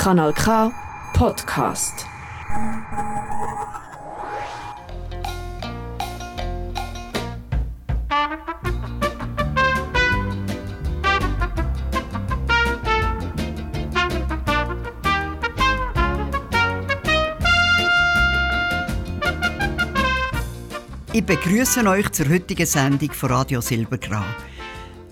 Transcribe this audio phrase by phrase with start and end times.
[0.00, 0.72] Kanal K
[1.12, 2.06] Podcast.
[21.12, 24.24] Ich begrüße euch zur heutigen Sendung von Radio Silbergrau.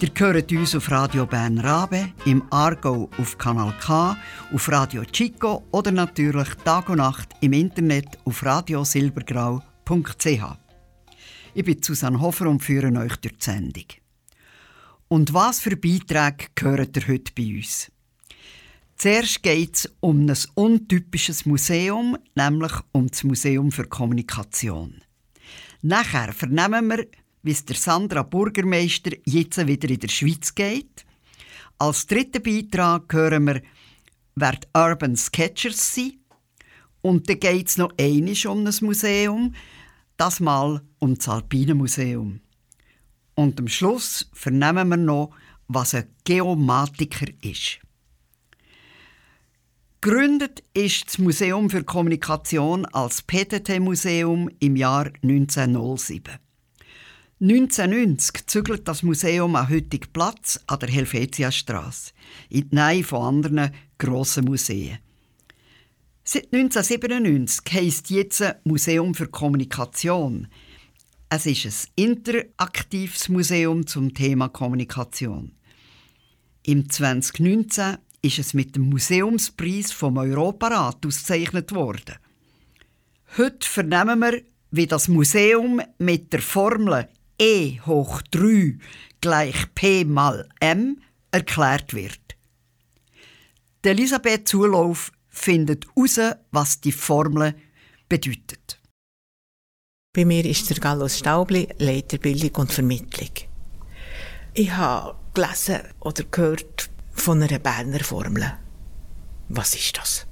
[0.00, 4.16] Ihr hört uns auf Radio Bern Rabe, im Argo auf Kanal K,
[4.52, 10.56] auf Radio Chico oder natürlich Tag und Nacht im Internet auf radiosilbergrau.ch.
[11.52, 13.86] Ich bin Susanne Hofer und führe euch durch die Sendung.
[15.08, 17.90] Und was für Beiträge gehören ihr heute bei uns?
[18.98, 25.02] Zuerst geht es um ein untypisches Museum, nämlich um das Museum für Kommunikation.
[25.82, 27.04] Nachher vernehmen wir,
[27.42, 31.04] wie es der Sandra Bürgermeister jetzt wieder in der Schweiz geht.
[31.78, 33.62] Als dritten Beitrag hören wir,
[34.34, 36.18] wer die Urban Sketchers sind.
[37.00, 39.54] Und dann geht es noch einiges um ein Museum,
[40.16, 42.40] das mal um das Alpine Museum.
[43.34, 45.30] Und am Schluss vernehmen wir noch,
[45.68, 47.78] was ein Geomatiker ist.
[50.00, 56.47] Gegründet ist das Museum für Kommunikation als PTT-Museum im Jahr 1907.
[57.40, 62.12] 1990 zügelt das Museum an heutigen Platz an der Helvetiastraße,
[62.48, 64.98] in die Nähe von anderen grossen Museen.
[66.24, 70.48] Seit 1997 heisst jetzt Museum für Kommunikation.
[71.28, 71.64] Es ist
[71.96, 75.52] ein interaktives Museum zum Thema Kommunikation.
[76.64, 82.16] Im 2019 ist es mit dem Museumspreis vom Europarat ausgezeichnet worden.
[83.36, 87.08] Heute vernehmen wir, wie das Museum mit der Formel
[87.40, 88.78] E hoch 3
[89.20, 91.00] gleich P mal M
[91.30, 92.36] erklärt wird.
[93.84, 97.54] Die Elisabeth Zulauf findet heraus, was die Formel
[98.08, 98.80] bedeutet.
[100.12, 103.30] Bei mir ist der Gallus Staubli, Leiter Bildung und Vermittlung.
[104.54, 108.58] Ich habe gelesen oder gehört von einer Berner Formel.
[109.48, 110.26] Was ist das?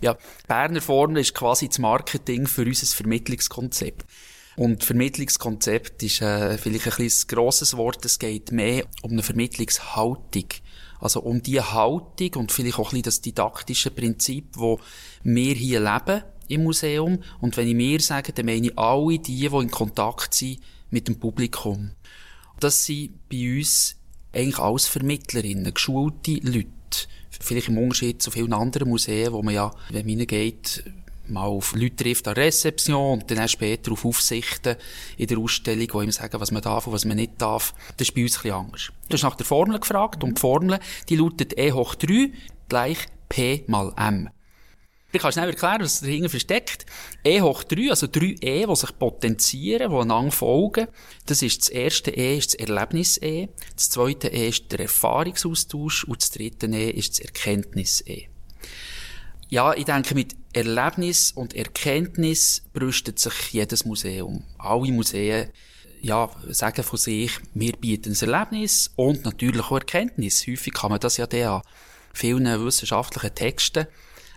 [0.00, 0.16] Ja,
[0.46, 4.04] Berner Formel ist quasi das Marketing für unser Vermittlungskonzept.
[4.58, 8.04] Und Vermittlungskonzept ist äh, vielleicht ein bisschen grosses Wort.
[8.04, 10.46] Es geht mehr um eine Vermittlungshaltung.
[10.98, 14.80] Also um die Haltung und vielleicht auch ein bisschen das didaktische Prinzip, wo
[15.22, 17.22] wir hier leben im Museum.
[17.40, 20.58] Und wenn ich mir sage, dann meine ich alle die, die in Kontakt sind
[20.90, 21.92] mit dem Publikum.
[22.58, 23.94] Das sind bei uns
[24.32, 26.66] eigentlich alles Vermittlerinnen, geschulte Leute.
[27.30, 30.82] Vielleicht im Unterschied zu vielen anderen Museen, wo man ja, wenn man hineingeht,
[31.30, 34.76] mal auf Leute trifft an Rezeption und dann später auf Aufsichten
[35.16, 37.74] in der Ausstellung, die ihm sagen, was man darf und was man nicht darf.
[37.96, 38.92] Das ist bei uns ein bisschen anders.
[39.08, 40.78] Du hast nach der Formel gefragt und die Formel,
[41.08, 42.32] die lautet E hoch 3
[42.68, 44.30] gleich P mal M.
[45.10, 46.84] Ich kann schnell erklären, was dahinter versteckt.
[47.24, 50.88] E hoch 3, also 3 E, die sich potenzieren, die einander folgen.
[51.24, 53.48] Das ist das erste E, ist das Erlebnis-E.
[53.74, 58.28] Das zweite E ist der Erfahrungsaustausch und das dritte E ist das Erkenntnis-E.
[59.50, 64.44] Ja, ich denke, mit Erlebnis und Erkenntnis brüstet sich jedes Museum.
[64.58, 65.48] Alle Museen
[66.02, 70.46] ja, sagen von sich, wir bieten ein Erlebnis und natürlich auch Erkenntnis.
[70.46, 71.62] Häufig kann man das ja dann an
[72.12, 73.86] vielen wissenschaftlichen Texten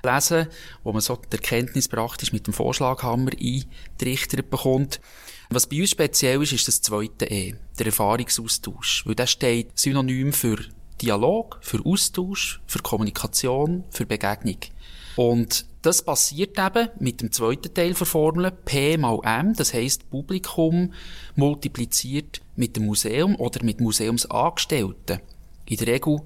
[0.01, 0.47] lesen,
[0.83, 5.01] wo man so die Erkenntnis praktisch mit dem Vorschlaghammer eintrichtert bekommt.
[5.49, 9.05] Was bei uns speziell ist, ist das zweite E, der Erfahrungsaustausch.
[9.05, 10.57] Weil das steht synonym für
[11.01, 14.57] Dialog, für Austausch, für Kommunikation, für Begegnung.
[15.16, 20.09] Und das passiert eben mit dem zweiten Teil der Formel P mal M, das heisst
[20.09, 20.94] Publikum
[21.35, 25.19] multipliziert mit dem Museum oder mit Museumsangestellten.
[25.66, 26.22] In der Regel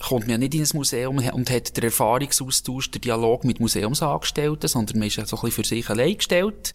[0.00, 4.68] kommt man ja nicht in ein Museum und hat den Erfahrungsaustausch, den Dialog mit Museumsangestellten,
[4.68, 6.74] sondern man ist ja so ein bisschen für sich allein gestellt.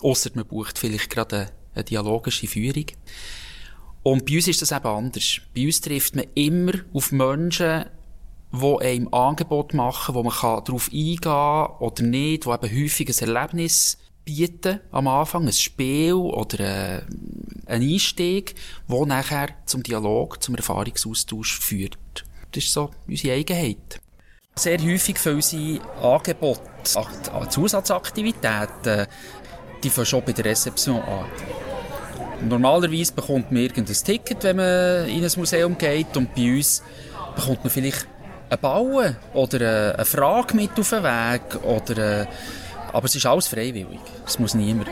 [0.00, 2.86] Ausser man bucht vielleicht gerade eine, eine dialogische Führung.
[4.04, 5.40] Und bei uns ist das eben anders.
[5.54, 7.86] Bei uns trifft man immer auf Menschen,
[8.52, 13.34] die einem Angebot machen, wo man darauf eingehen kann oder nicht, die eben häufig ein
[13.34, 17.02] Erlebnis bieten am Anfang, ein Spiel oder äh,
[17.66, 18.54] ein Einstieg,
[18.86, 22.24] wo nachher zum Dialog, zum Erfahrungsaustausch führt.
[22.52, 24.00] Das ist so unsere Eigenheit.
[24.54, 26.60] Sehr häufig für unsere Angebote
[27.32, 29.06] an Zusatzaktivitäten,
[29.82, 31.26] die fangen schon bei der Rezeption an.
[32.42, 36.82] Normalerweise bekommt man irgendein Ticket, wenn man in ein Museum geht und bei uns
[37.36, 38.06] bekommt man vielleicht
[38.50, 41.64] ein Bauen oder eine Frage mit auf den Weg.
[41.64, 42.28] Oder,
[42.92, 44.00] aber es ist alles freiwillig.
[44.26, 44.88] Es muss niemand.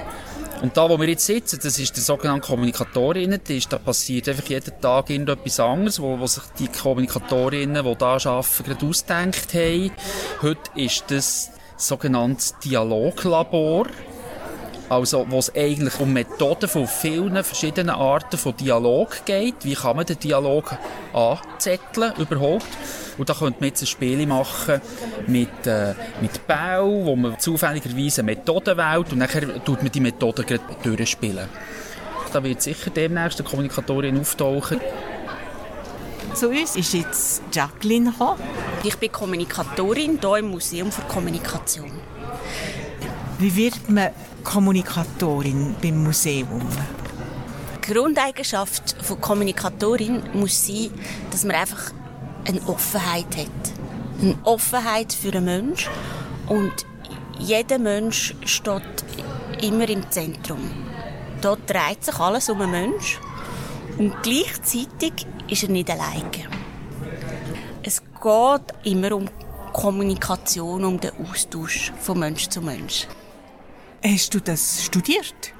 [0.62, 4.80] Und da, wo wir jetzt sitzen, das ist der sogenannte Kommunikatorinnen, da passiert einfach jeden
[4.80, 9.90] Tag irgendetwas anderes, wo, wo sich die Kommunikatorinnen, die da arbeiten, gerade ausgedacht haben.
[10.40, 13.86] Heute ist das sogenanntes Dialoglabor.
[14.92, 19.54] Also, wo es eigentlich um Methoden von vielen verschiedenen Arten von Dialog geht.
[19.62, 20.76] Wie kann man den Dialog
[21.14, 22.66] anzetteln überhaupt?
[23.16, 24.82] Und da könnte man jetzt ein Spiel machen
[25.28, 30.00] mit, äh, mit Bau, wo man zufälligerweise eine Methode wählt und dann tut man die
[30.00, 31.48] Methode durchspielen.
[32.30, 34.78] Da wird sicher demnächst eine Kommunikatorin auftauchen.
[36.34, 38.42] Zu uns ist jetzt Jacqueline gekommen.
[38.84, 41.90] Ich bin Kommunikatorin hier im Museum für Kommunikation.
[43.38, 44.10] Wie wird man
[44.42, 46.60] Kommunikatorin beim Museum?
[47.84, 50.90] Die Grundeigenschaft von Kommunikatorin muss sein,
[51.30, 51.92] dass man einfach
[52.46, 53.72] eine Offenheit hat.
[54.20, 55.90] Eine Offenheit für den Menschen.
[56.48, 56.72] Und
[57.38, 58.82] jeder Mensch steht
[59.62, 60.70] immer im Zentrum.
[61.40, 63.20] Dort dreht sich alles um einen Menschen.
[63.98, 66.30] Und gleichzeitig ist er nicht alleine.
[67.82, 69.28] Es geht immer um
[69.72, 73.06] Kommunikation, um den Austausch von Mensch zu Mensch.
[74.04, 75.54] Hast du das studiert?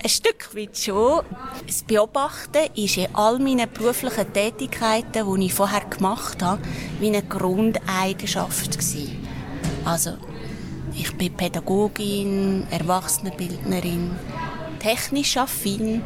[0.00, 1.22] Ein Stück weit schon.
[1.66, 6.62] Das Beobachten war in all meinen beruflichen Tätigkeiten, die ich vorher gemacht habe,
[7.00, 8.78] wie eine Grundeigenschaft.
[9.84, 10.12] Also,
[10.94, 14.12] ich bin Pädagogin, Erwachsenenbildnerin,
[14.78, 16.04] technisch affin.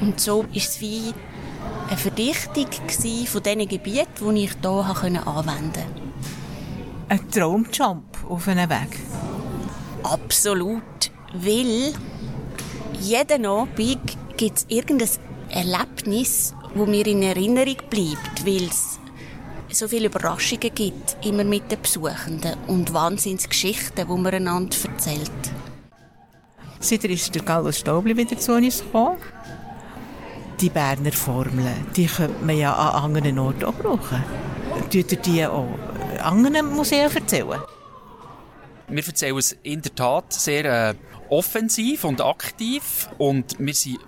[0.00, 1.12] Und so war es wie
[1.88, 2.68] eine Verdichtung
[3.26, 5.82] von diesen Gebieten, die ich hier anwenden konnte.
[7.08, 9.00] Ein Traumjump auf einem Weg?
[10.02, 10.82] Absolut.
[11.34, 11.92] Weil
[13.00, 15.08] jeden Abend gibt es irgendein
[15.50, 18.98] Erlebnis, das mir in Erinnerung bleibt, weil es
[19.70, 25.30] so viele Überraschungen gibt, immer mit den Besuchenden und Wahnsinnsgeschichten, die man einander erzählt.
[26.80, 29.18] Seither ist der Gallus Staubli wieder zu uns gekommen.
[30.60, 34.22] Die Berner Formeln, die könnte man ja an anderen Orten auch brauchen.
[34.90, 35.68] Tut ihr die auch
[36.22, 37.60] anderen Museen erzählen?
[38.88, 40.94] Wir erzählen es in der Tat sehr äh,
[41.28, 43.98] offensiv und aktiv und wir sind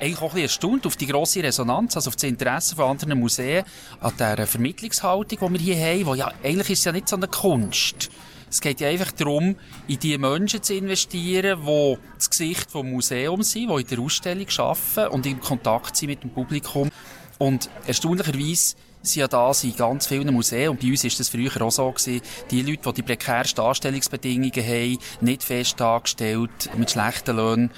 [0.00, 3.18] eigentlich auch ein bisschen erstaunt auf die grosse Resonanz, also auf das Interesse von anderen
[3.18, 3.64] Museen
[4.00, 7.16] an der Vermittlungshaltung, die wir hier haben, wo ja, eigentlich ist es ja nicht so
[7.16, 8.10] eine Kunst.
[8.50, 9.56] Es geht ja einfach darum,
[9.88, 14.46] in die Menschen zu investieren, die das Gesicht des Museums sind, die in der Ausstellung
[14.58, 16.90] arbeiten und in Kontakt sind mit dem Publikum.
[17.38, 21.60] Und erstaunlicherweise sind ja da in ganz vielen Museen, und bei uns ist das früher
[21.62, 27.36] auch so gewesen, die Leute, die die prekärsten Anstellungsbedingungen haben, nicht fest angestellt, mit schlechten
[27.36, 27.70] Löhnen.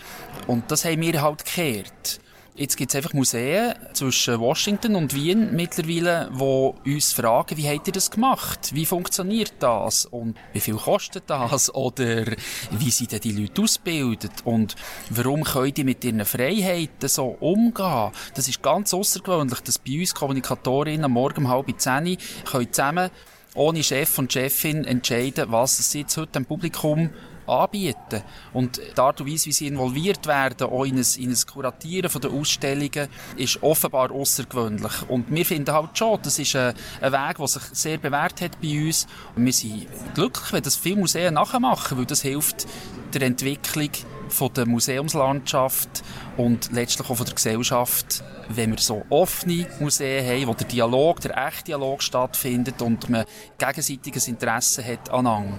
[0.46, 2.20] Und das haben wir halt gekehrt.
[2.58, 7.86] Jetzt gibt es einfach Museen zwischen Washington und Wien mittlerweile, die uns fragen, wie habt
[7.86, 8.70] ihr das gemacht?
[8.72, 10.06] Wie funktioniert das?
[10.06, 11.74] Und wie viel kostet das?
[11.74, 12.24] Oder
[12.70, 14.32] wie sind denn die Leute ausgebildet?
[14.44, 14.74] Und
[15.10, 18.10] warum können die mit ihren Freiheiten so umgehen?
[18.34, 22.16] Das ist ganz außergewöhnlich, dass bei uns Kommunikatorinnen am Morgen um halb zehn
[22.50, 23.10] können zusammen
[23.54, 27.10] ohne Chef und Chefin entscheiden, was sie jetzt heute dem Publikum
[27.46, 28.22] anbieten.
[28.52, 32.10] Und die Art und Weise, wie sie involviert werden, auch in ein, in ein Kuratieren
[32.10, 35.08] von der Ausstellungen, ist offenbar außergewöhnlich.
[35.08, 38.60] Und wir finden halt schon, das ist ein, ein Weg, der sich sehr bewährt hat
[38.60, 39.06] bei uns.
[39.34, 42.66] Und wir sind glücklich, wenn das viele Museen nachmachen, weil das hilft
[43.12, 43.90] der Entwicklung
[44.28, 46.02] von der Museumslandschaft
[46.36, 51.20] und letztlich auch von der Gesellschaft, wenn wir so offene Museen haben, wo der Dialog,
[51.20, 53.24] der echte Dialog stattfindet und man
[53.58, 55.58] gegenseitiges Interesse hat aneinander.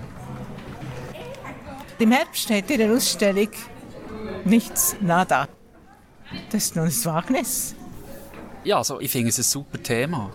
[1.99, 3.49] Im Herbst hat ihr eine Ausstellung
[4.45, 5.47] Nichts, nada.
[6.51, 7.75] Das ist noch ein Wagnis.
[8.63, 10.31] Ja, also ich finde es ein super Thema.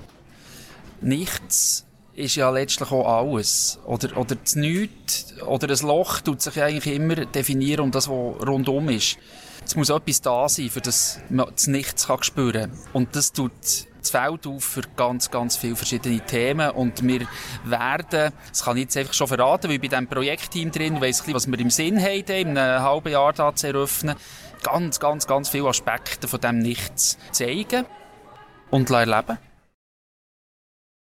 [1.00, 3.78] Nichts ist ja letztlich auch alles.
[3.86, 8.46] Oder, oder das Nichts oder ein Loch tut sich eigentlich immer definieren um das, was
[8.46, 9.18] rundum ist.
[9.64, 12.78] Es muss etwas da sein, für das man das Nichts kann spüren kann.
[12.92, 13.52] Und das tut
[14.02, 17.26] das Feld auf für ganz, ganz viele verschiedene Themen und wir
[17.64, 21.22] werden, das kann ich jetzt einfach schon verraten, weil ich bei diesem Projektteam drin weiss
[21.32, 24.16] was wir im Sinn haben, in einem halben Jahr da zu eröffnen,
[24.62, 27.86] ganz, ganz, ganz viele Aspekte von dem Nichts zeigen
[28.70, 29.38] und erleben.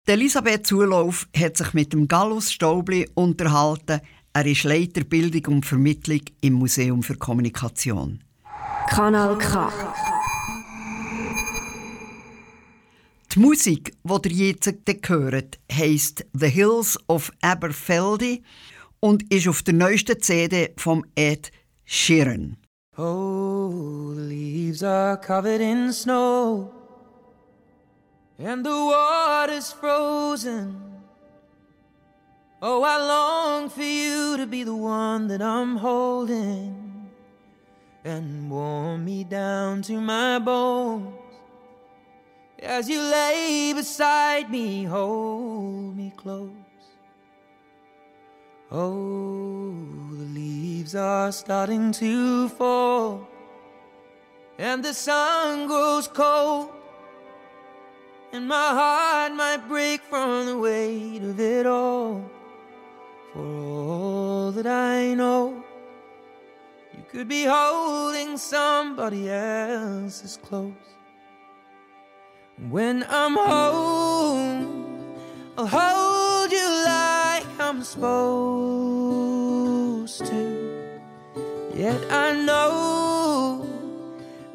[0.07, 4.01] Elisabeth Zulauf hat sich mit dem Gallus Staubli unterhalten.
[4.33, 8.21] Er ist Leiter Bildung und Vermittlung im Museum für Kommunikation.
[8.89, 9.71] Kanal K.
[13.33, 18.43] Die Musik, die ihr jetzt hört, heisst The Hills of Aberfeldy
[18.99, 21.51] und ist auf der neuesten CD von Ed
[21.85, 22.57] Sheeran.
[22.97, 26.71] Oh, the leaves are covered in snow
[28.37, 30.75] and the water's frozen.
[32.61, 36.91] Oh, I long for you to be the one that I'm holding.
[38.03, 41.20] and warm me down to my bones.
[42.61, 46.51] As you lay beside me, hold me close.
[48.71, 49.73] Oh,
[50.11, 53.27] the leaves are starting to fall,
[54.59, 56.69] and the sun grows cold,
[58.31, 62.23] and my heart might break from the weight of it all.
[63.33, 65.63] For all that I know,
[66.93, 70.90] you could be holding somebody else's close.
[72.69, 75.17] When I'm home,
[75.57, 79.17] I'll hold you like I'm supposed
[80.27, 80.91] to.
[81.73, 83.65] Yet I know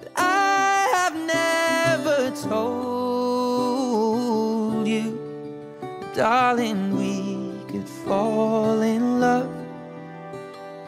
[0.00, 2.86] that I have never told
[4.86, 5.18] you,
[6.14, 9.50] darling, we could fall in love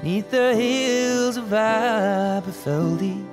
[0.04, 3.24] neath the hills of Aberfeldy.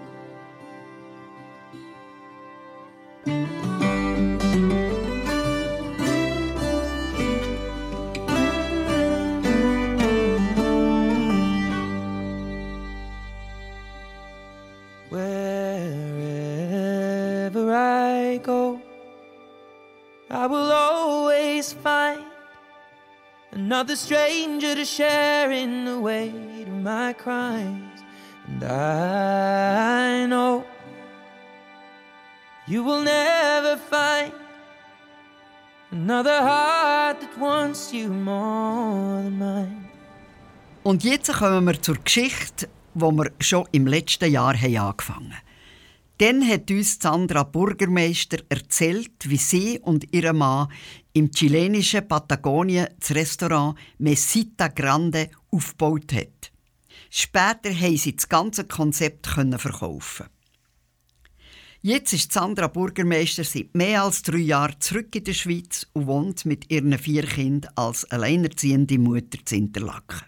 [20.36, 22.22] I will always find
[23.54, 28.02] another stranger to share in the weight of my crimes.
[28.46, 30.66] And I know
[32.68, 34.34] you will never find
[35.92, 39.86] another heart that wants you more than mine.
[40.84, 45.45] Und jetzt kommen wir zur Geschichte, wo wir schon im letzten Jahr haben angefangen.
[46.18, 50.70] Dann hat uns Sandra Burgermeister erzählt, wie sie und ihr Mann
[51.12, 56.52] im chilenischen Patagonien das Restaurant Mesita Grande aufgebaut hat.
[57.10, 60.28] Später haben sie das ganze Konzept verkaufen.
[61.82, 66.46] Jetzt ist Sandra Burgermeister seit mehr als drei Jahren zurück in der Schweiz und wohnt
[66.46, 70.22] mit ihren vier Kindern als alleinerziehende Mutter zu Interlaken.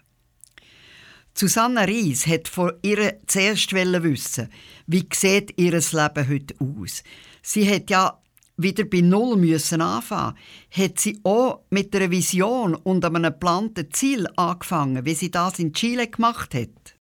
[1.38, 4.48] Susanne Ries hat von ihr zuerst wissen,
[4.88, 7.04] wie sieht ihr Leben heute aus.
[7.42, 8.18] Sie hat ja
[8.56, 10.34] wieder bei Null müssen anfangen.
[10.72, 15.72] Hat sie auch mit einer Vision und einem geplanten Ziel angefangen, wie sie das in
[15.72, 16.96] Chile gemacht hat?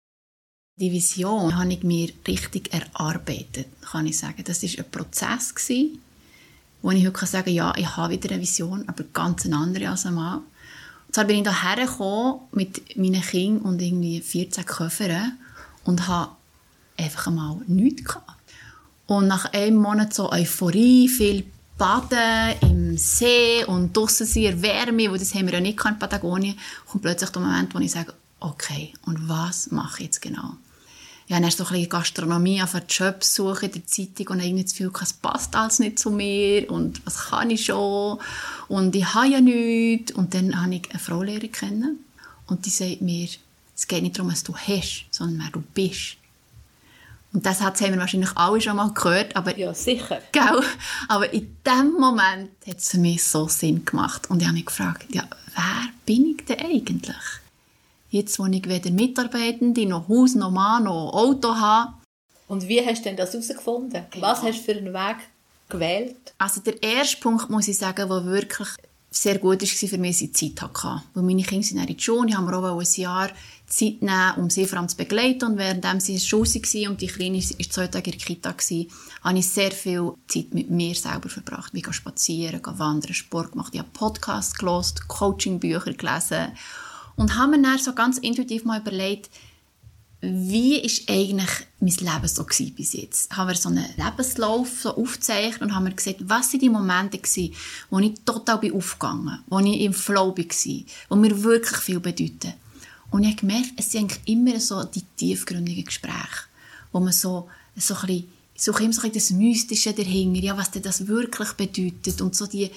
[0.80, 4.42] Die Vision habe ich mir richtig erarbeitet, kann ich sagen.
[4.44, 5.54] Das war ein Prozess,
[6.80, 9.90] wo ich heute sagen kann, ja, ich habe wieder eine Vision, aber ganz eine andere
[9.90, 10.40] als einmal.
[11.12, 15.38] Zwar bin ich hierher gekommen mit meinen Kindern und irgendwie 14 Köffern
[15.84, 16.32] und habe
[16.96, 18.32] einfach einmal nichts gehabt.
[19.06, 21.44] Und nach einem Monat so Euphorie, viel
[21.76, 26.58] Baden im See und draussen sein, Wärme, wo das haben wir ja nicht in Patagonien,
[26.86, 30.54] kommt plötzlich der Moment, wo ich sage, okay, und was mache ich jetzt genau?
[31.32, 34.40] Ja, dann hast du so ein bisschen Gastronomie auf Jobs suchen in der Zeitung und
[34.40, 38.18] irgendwie das Gefühl, es passt alles nicht zu mir und was kann ich schon
[38.68, 40.12] und ich habe ja nichts.
[40.12, 42.04] Und dann habe ich eine Frau kennen
[42.48, 43.26] und die sagt mir,
[43.74, 46.18] es geht nicht darum, was du hast, sondern wer du bist.
[47.32, 49.56] Und das haben wir wahrscheinlich alle schon mal gehört, aber...
[49.56, 50.20] Ja, sicher.
[50.32, 50.62] Gell?
[51.08, 54.28] Aber in dem Moment hat es für mich so Sinn gemacht.
[54.28, 57.16] Und ich habe mich gefragt, ja, wer bin ich denn eigentlich?
[58.12, 61.94] Jetzt, wo ich weder Mitarbeitende, noch Haus, noch Mann, noch Auto habe.
[62.46, 64.04] Und wie hast du denn das herausgefunden?
[64.10, 64.26] Genau.
[64.26, 65.16] Was hast du für einen Weg
[65.70, 66.34] gewählt?
[66.36, 68.68] Also der erste Punkt, muss ich sagen, der wirklich
[69.10, 71.02] sehr gut war für mich, war die Zeit hatte.
[71.14, 73.30] Weil meine Kinder sind in die Schule, ich habe auch ein Jahr
[73.66, 75.44] Zeit nehmen, um sie vor allem zu begleiten.
[75.46, 78.26] Und während sie in der Schule waren und die Kleine war zwei Tage in der
[78.26, 78.54] Kita,
[79.22, 81.72] habe ich sehr viel Zeit mit mir selber verbracht.
[81.74, 86.52] Ich spazieren, wandern, Sport gemacht, ich habe Podcasts gelesen, Coachingbücher gelesen
[87.16, 89.30] und habe mir dann so ganz intuitiv mal überlegt,
[90.24, 91.50] wie ist eigentlich
[91.80, 93.36] mein Leben so bis jetzt?
[93.36, 97.18] Haben wir so einen Lebenslauf so aufgezeichnet und haben wir gesehen, was sind die Momente
[97.18, 97.54] gewesen,
[97.90, 102.54] wo ich total bin aufgegangen, wo ich im Flow war, wo mir wirklich viel bedeuten.
[103.10, 106.46] Und ich habe gemerkt, es sind eigentlich immer so die tiefgründigen Gespräche,
[106.92, 111.08] wo man so, so ein bisschen, so ein das Mystische dahinter, ja, was denn das
[111.08, 112.70] wirklich bedeutet und so die,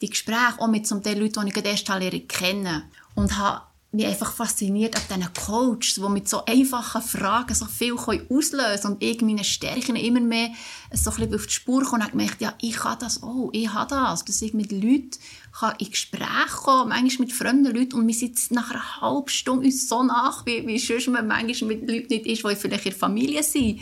[0.00, 3.60] die Gespräche auch mit so den Leuten, die ich gerade erst kennen und habe
[3.92, 8.94] mich einfach fasziniert an diesen Coaches, die mit so einfachen Fragen so viel auslösen können
[8.94, 10.50] und ich meine Stärken immer mehr
[10.92, 13.72] so ein bisschen auf die Spur kommen und gemerkt, ja, ich kann das auch, ich
[13.72, 15.10] habe das, dass ich mit Leuten
[15.58, 19.66] kann in Gespräche kommen, manchmal mit fremden Leuten und wir sitzen nach einer halben Stunde
[19.66, 22.90] uns so nach, wie, wie sonst man manchmal mit Leuten nicht ist, die vielleicht in
[22.90, 23.80] der Familie sind.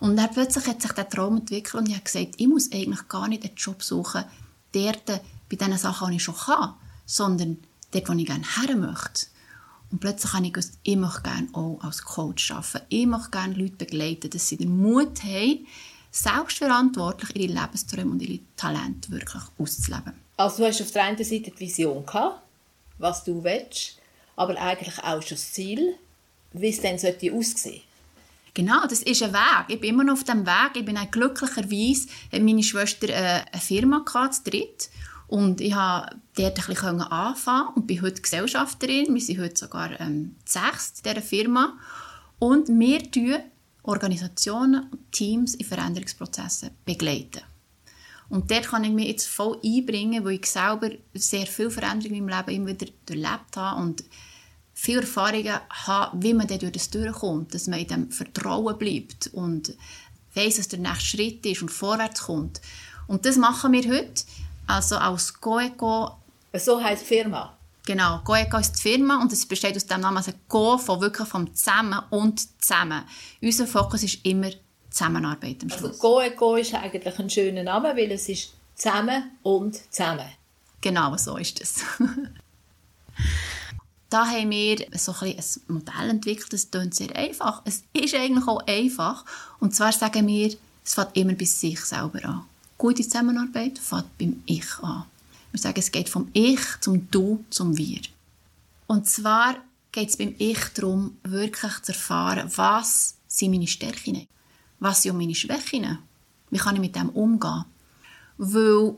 [0.00, 3.06] Und dann plötzlich hat sich der Traum entwickelt und ich habe gesagt, ich muss eigentlich
[3.08, 4.24] gar nicht einen Job suchen,
[4.72, 5.06] dort
[5.48, 6.74] bei den Sachen, die ich schon kann,
[7.06, 7.58] sondern
[7.92, 9.26] dort, wo ich gerne her möchte.
[9.92, 12.86] Und plötzlich habe ich gewusst, ich möchte gerne auch als Coach arbeiten.
[12.88, 15.66] Ich möchte gerne Leute begleiten, dass sie den Mut haben,
[16.10, 20.14] selbstverantwortlich ihre Lebensträume und ihre Talente wirklich auszuleben.
[20.38, 22.42] Also du hast auf der einen Seite die Vision gehabt,
[22.98, 23.98] was du willst,
[24.34, 25.94] aber eigentlich auch schon das Ziel,
[26.52, 27.82] wie es dann sollte aussehen
[28.54, 29.64] Genau, das ist ein Weg.
[29.68, 30.72] Ich bin immer noch auf dem Weg.
[30.74, 34.90] Ich bin auch glücklicherweise, meine Schwester äh, eine Firma gehabt, zu dritt.
[35.32, 39.14] Und ich konnte dort ein bisschen anfangen und bin heute Gesellschafterin.
[39.14, 41.78] Wir sind heute sogar ähm, sechs in dieser Firma.
[42.38, 43.38] Und wir tun
[43.82, 47.40] Organisationen und Teams in Veränderungsprozessen begleiten.
[48.28, 52.26] Und dort kann ich mich jetzt voll einbringen, weil ich selber sehr viel Veränderung in
[52.26, 54.04] meinem Leben immer wieder durchlebt habe und
[54.74, 59.28] viele Erfahrungen habe, wie man dann durch das durchkommt, dass man in dem Vertrauen bleibt
[59.28, 59.72] und
[60.34, 62.60] weiss, was der nächste Schritt ist und vorwärts kommt.
[63.06, 64.24] Und das machen wir heute.
[64.66, 66.16] Also als Goeco.
[66.54, 67.56] So die Firma?
[67.84, 71.26] Genau, Goeco ist die Firma und es besteht aus dem Namen also Go von wirklich
[71.26, 73.02] vom Zusammen und Zusammen.
[73.40, 74.50] Unser Fokus ist immer
[74.88, 76.00] Zusammenarbeit am also Schluss.
[76.00, 80.28] Also Goeco ist eigentlich ein schöner Name, weil es ist Zusammen und Zusammen.
[80.80, 81.82] Genau, so ist es.
[84.10, 87.62] da haben wir so ein, ein Modell entwickelt, das klingt sehr einfach.
[87.64, 89.24] Es ist eigentlich auch einfach.
[89.58, 90.54] Und zwar sagen wir,
[90.84, 92.44] es fängt immer bei sich selber an.
[92.82, 95.04] Gute Zusammenarbeit fängt beim Ich an.
[95.52, 98.00] Wir sagen, es geht vom Ich zum Du zum Wir.
[98.88, 99.54] Und zwar
[99.92, 104.26] geht es beim Ich darum, wirklich zu erfahren, was sind meine Stärken,
[104.80, 106.00] was sind meine Schwächen,
[106.50, 107.66] wie kann ich mit dem umgehen.
[108.36, 108.96] Weil,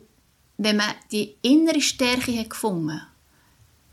[0.56, 3.02] wenn man die innere Stärke hat gefunden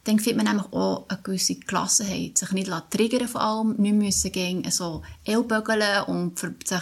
[0.05, 2.37] dann findet man nämlich auch eine gewisse Gelassenheit.
[2.37, 6.81] Sich nicht triggern von allem, nicht müssen gegen so ellbögeln und sich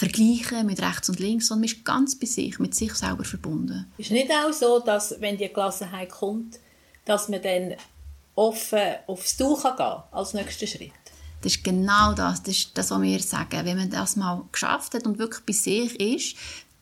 [0.00, 3.84] vergleichen mit rechts und links, sondern man ist ganz bei sich, mit sich selber verbunden.
[3.98, 6.58] Ist nicht auch so, dass wenn die Gelassenheit kommt,
[7.04, 7.74] dass man dann
[8.34, 10.92] offen aufs Du gehen kann als nächsten Schritt?
[11.42, 13.66] Das ist genau das, das ist das, was wir sagen.
[13.66, 16.36] Wenn man das mal geschafft hat und wirklich bei sich ist,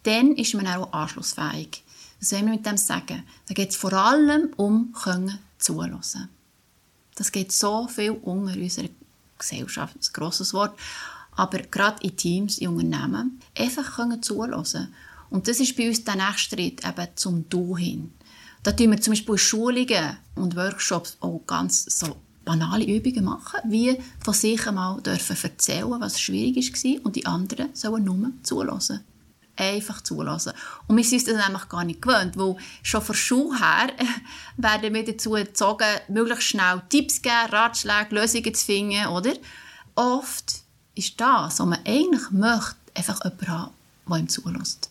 [0.05, 1.83] dann ist man auch anschlussfähig.
[2.21, 3.25] Was wollen wir mit dem sagen?
[3.49, 6.01] Da geht es vor allem um können zuhören.
[7.17, 8.91] Das geht so viel unter unserer
[9.37, 10.79] Gesellschaft, ein grosses Wort,
[11.39, 14.93] aber gerade in Teams, in Unternehmen, einfach können zuhören.
[15.31, 18.13] Und das ist bei uns der nächste Schritt, eben zum Du hin.
[18.65, 23.97] Da tun wir zum Beispiel Schulungen und Workshops auch ganz so banale Übungen machen, wie
[24.19, 29.01] von sich einmal dürfen erzählen, was schwierig war und die anderen sollen nur zuhören
[29.55, 30.53] einfach zulassen.
[30.87, 33.89] Und wir sind uns das nämlich gar nicht gewöhnt, weil schon von Schule her
[34.57, 39.35] werden wir dazu erzogen, möglichst schnell Tipps geben, Ratschläge, Lösungen zu finden, oder?
[39.97, 40.63] Oft
[40.99, 43.73] ist das, was man eigentlich möchte, einfach jemand haben,
[44.09, 44.91] der ihm zulässt.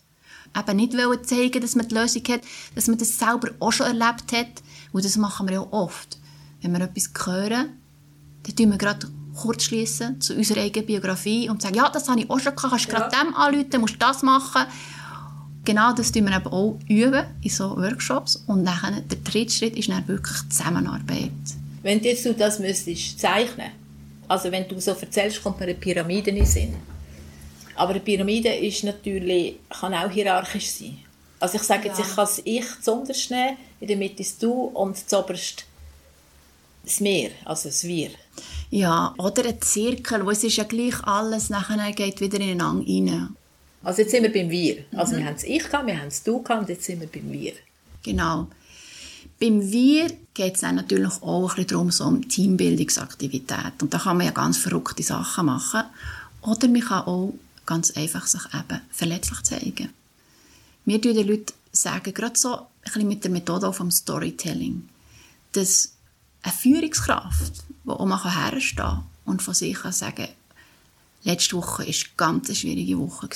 [0.58, 2.40] Eben nicht wollen zeigen, dass man die Lösung hat,
[2.74, 4.62] dass man das selber auch schon erlebt hat.
[4.92, 6.18] Und das machen wir ja oft.
[6.62, 7.68] Wenn wir etwas hören,
[8.42, 12.20] dann tun wir gerade kurz schließen zu unserer eigenen Biografie und sagen, ja, das habe
[12.20, 12.98] ich auch schon gehabt, kannst ja.
[12.98, 14.62] gerade dem anrufen, musst das machen.
[15.64, 18.36] Genau das üben wir eben auch üben in so Workshops.
[18.46, 21.30] Und dann, der dritte Schritt ist dann wirklich Zusammenarbeit.
[21.82, 23.70] Wenn jetzt du das müsstest zeichnen,
[24.28, 26.76] also wenn du so erzählst, kommt mir eine Pyramide in den Sinn.
[27.74, 30.98] Aber eine Pyramide ist natürlich, kann auch hierarchisch sein.
[31.40, 32.04] Also ich sage jetzt, ja.
[32.04, 35.64] ich kann das Ich zuunterst nehmen, in der Mitte ist Du und zuoberst
[36.84, 38.10] das Meer, also das Wir.
[38.70, 43.36] Ja, oder ein Zirkel, wo es ist ja gleich alles, nachher geht wieder ineinander rein.
[43.82, 44.84] Also jetzt sind wir beim Wir.
[44.96, 45.18] Also mhm.
[45.18, 47.30] wir haben es Ich gehabt, wir haben es Du gehabt und jetzt sind wir beim
[47.30, 47.52] Wir.
[48.02, 48.48] Genau.
[49.40, 53.80] Beim Wir geht es dann natürlich auch ein bisschen darum, so um Teambildungsaktivität.
[53.80, 55.84] Und da kann man ja ganz verrückte Sachen machen.
[56.42, 59.90] Oder man kann auch ganz einfach sich eben verletzlich zeigen.
[60.84, 64.88] Wir tun den Leuten sagen, gerade so ein bisschen mit der Methode vom Storytelling,
[65.52, 65.92] dass
[66.42, 70.28] eine Führungskraft, die auch mal herstehen kann und von sich kann sagen,
[71.24, 73.28] letzte Woche war eine ganz schwierige Woche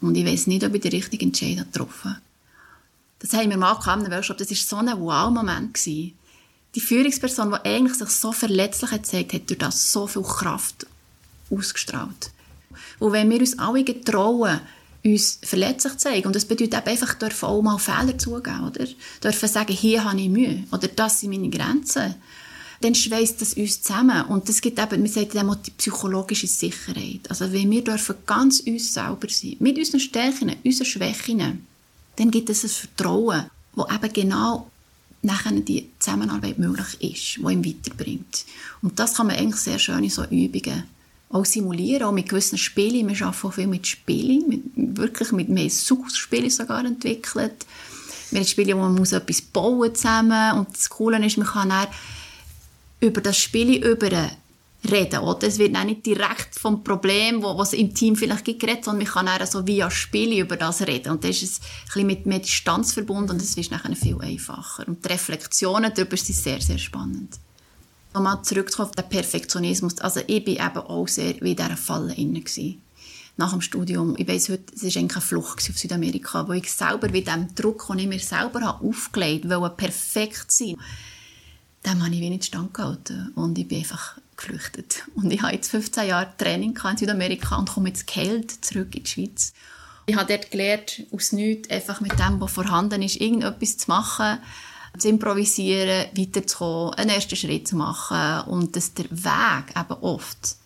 [0.00, 2.20] und ich weiß nicht, ob ich den richtigen Entscheid getroffen habe.
[3.22, 5.86] Das haben wir mal einem Workshop, das war so ein Wow-Moment.
[5.86, 6.14] Die
[6.74, 10.86] Führungsperson, die eigentlich sich so verletzlich gezeigt hat, durch das so viel Kraft
[11.48, 12.32] ausgestrahlt.
[12.98, 14.60] Und wenn wir uns alle getrauen,
[15.04, 16.26] uns verletzlich zeigen.
[16.26, 18.86] Und das bedeutet eben einfach, dürfen auch mal Fehler zugeben, oder?
[19.22, 22.14] Dürfen sagen, hier habe ich Mühe, oder das sind meine Grenzen
[22.82, 24.26] dann schweißt das uns zusammen.
[24.26, 27.20] Und das gibt eben, man sagt auch die psychologische Sicherheit.
[27.28, 31.66] Also wenn wir dürfen ganz uns selber sein, mit unseren Stärken, unseren Schwächen,
[32.16, 34.70] dann gibt es ein Vertrauen, wo eben genau
[35.22, 38.44] nachher die Zusammenarbeit möglich ist, wo ihm weiterbringt.
[38.82, 40.84] Und das kann man eigentlich sehr schön in so Übungen
[41.30, 43.08] auch simulieren, auch mit gewissen Spielen.
[43.08, 47.66] Wir arbeiten auch viel mit Spielen, mit, wirklich mit mehr Suchspielen sogar entwickelt.
[48.30, 51.70] Wir haben Spiele, wo man muss etwas bauen zusammen und das Coole ist, man kann
[51.70, 51.86] dann
[53.00, 54.10] über das Spiel über
[54.90, 55.46] reden, oder?
[55.46, 59.04] Es wird auch nicht direkt vom Problem, wo, was im Team vielleicht gibt, geredet, sondern
[59.04, 61.12] man kann auch so via Spiel über das reden.
[61.12, 64.86] Und das ist ein bisschen mit mehr Distanz verbunden und das ist nachher viel einfacher.
[64.88, 67.38] Und die Reflexionen darüber sind sehr, sehr spannend.
[68.14, 69.98] Nochmal zurückzukommen auf den Perfektionismus.
[69.98, 72.42] Also ich bin eben auch sehr wie in dieser Falle inne
[73.38, 74.14] nach dem Studium.
[74.18, 77.54] Ich weiss heute, es war eigentlich eine Flucht auf Südamerika, wo ich selber mit dem
[77.54, 80.76] Druck, den ich mir selber habe aufgelegt habe, perfekt sein
[81.84, 83.32] dem habe ich wenig standgehalten.
[83.34, 85.04] Und ich bin einfach geflüchtet.
[85.14, 89.04] Und ich habe jetzt 15 Jahre Training in Südamerika und komme jetzt geheilt zurück in
[89.04, 89.52] die Schweiz.
[90.06, 94.38] Ich habe dort gelernt, aus nichts, einfach mit dem, was vorhanden ist, irgendetwas zu machen,
[94.98, 100.56] zu improvisieren, weiterzukommen, einen ersten Schritt zu machen und dass der Weg eben oft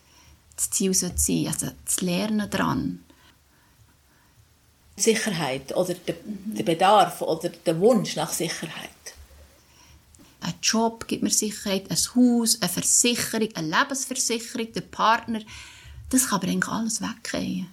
[0.55, 3.03] das Ziel sein sollte, also das Lernen daran.
[4.95, 8.89] Sicherheit oder der, der Bedarf oder der Wunsch nach Sicherheit
[10.57, 15.39] ein Job gibt mir Sicherheit, ein Haus, eine Versicherung, eine Lebensversicherung, der Partner.
[16.09, 17.67] Das kann aber eigentlich alles weggehen.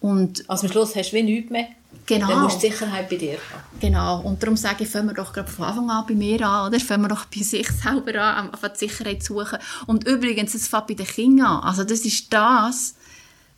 [0.00, 1.68] Und also am Schluss hast du wie nichts mehr.
[2.06, 2.28] Genau.
[2.28, 3.80] Dann musst du Sicherheit bei dir haben.
[3.80, 4.20] Genau.
[4.20, 6.80] Und darum sage ich, fangen wir doch gerade von Anfang an bei mir an, oder?
[6.80, 9.58] Fangen wir doch bei sich selber an, einfach die Sicherheit zu suchen.
[9.86, 11.62] Und übrigens, es fängt bei den Kindern an.
[11.64, 12.94] Also das ist das,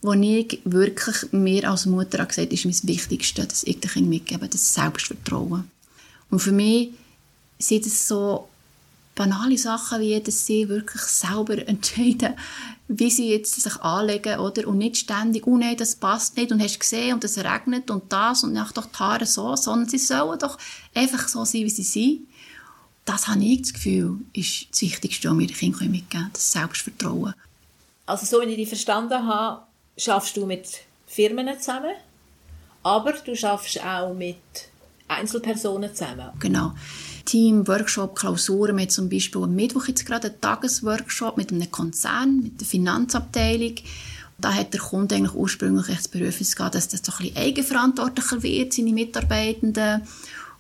[0.02, 4.10] was ich wirklich mir als Mutter gesagt habe, ist mein Wichtigste, dass ich den Kindern
[4.10, 5.70] mitgebe, das Selbstvertrauen.
[6.30, 6.90] Und für mich
[7.60, 8.48] sind es so
[9.14, 12.34] banale Sachen wie, dass sie wirklich selber entscheiden,
[12.88, 14.66] wie sie jetzt sich anlegen, oder?
[14.66, 18.12] Und nicht ständig, oh nein, das passt nicht, und hast gesehen, und es regnet, und
[18.12, 20.58] das, und nach doch die Haare so, sondern sie sollen doch
[20.94, 22.26] einfach so sein, wie sie sind.
[23.04, 26.52] Das habe ich das Gefühl, ist das Wichtigste, was wir den Kindern mitgeben können, das
[26.52, 27.34] Selbstvertrauen.
[28.06, 29.62] Also so, wie ich dich verstanden habe,
[29.96, 30.66] schaffst du mit
[31.06, 31.94] Firmen zusammen,
[32.82, 34.38] aber du schaffst auch mit
[35.08, 36.30] Einzelpersonen zusammen.
[36.38, 36.72] Genau.
[37.30, 38.76] Team, Workshop, Klausuren.
[38.76, 42.66] Wir haben zum Beispiel am Mittwoch jetzt gerade einen Tagesworkshop mit einem Konzern, mit der
[42.66, 43.76] Finanzabteilung.
[44.38, 48.42] Da hat der Kunde eigentlich ursprünglich das Bedürfnis gehabt, dass das so ein bisschen eigenverantwortlicher
[48.42, 50.02] wird, seine Mitarbeitenden.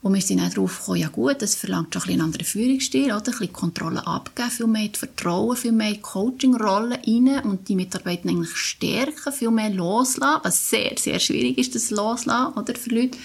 [0.00, 2.46] Und wir sind auch darauf gekommen, ja gut, das verlangt schon ein bisschen einen anderen
[2.46, 3.16] Führungsstil, oder?
[3.16, 8.56] Ein bisschen Kontrolle abgeben, viel mehr Vertrauen, viel mehr Coaching-Rolle rein und die Mitarbeiter eigentlich
[8.56, 13.18] stärken, viel mehr loslassen, was sehr, sehr schwierig ist, das Loslassen, oder, für Leute.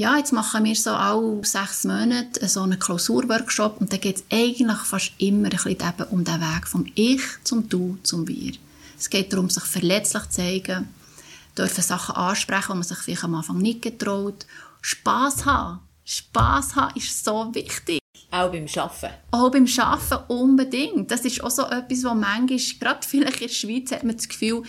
[0.00, 4.24] Ja, jetzt machen wir so alle sechs Monate so einen Klausurworkshop und da geht es
[4.32, 8.54] eigentlich fast immer ein bisschen eben um den Weg vom Ich zum Du zum Wir.
[8.98, 10.88] Es geht darum, sich verletzlich zu zeigen,
[11.54, 14.46] dürfen Sachen ansprechen, die man sich vielleicht am Anfang nicht getraut.
[14.80, 15.80] Spass haben.
[16.06, 17.98] Spass haben ist so wichtig.
[18.30, 19.14] Auch beim Arbeiten?
[19.32, 21.10] Auch beim Arbeiten unbedingt.
[21.10, 24.30] Das ist auch so etwas, wo manchmal, gerade vielleicht in der Schweiz, hat man das
[24.30, 24.62] Gefühl,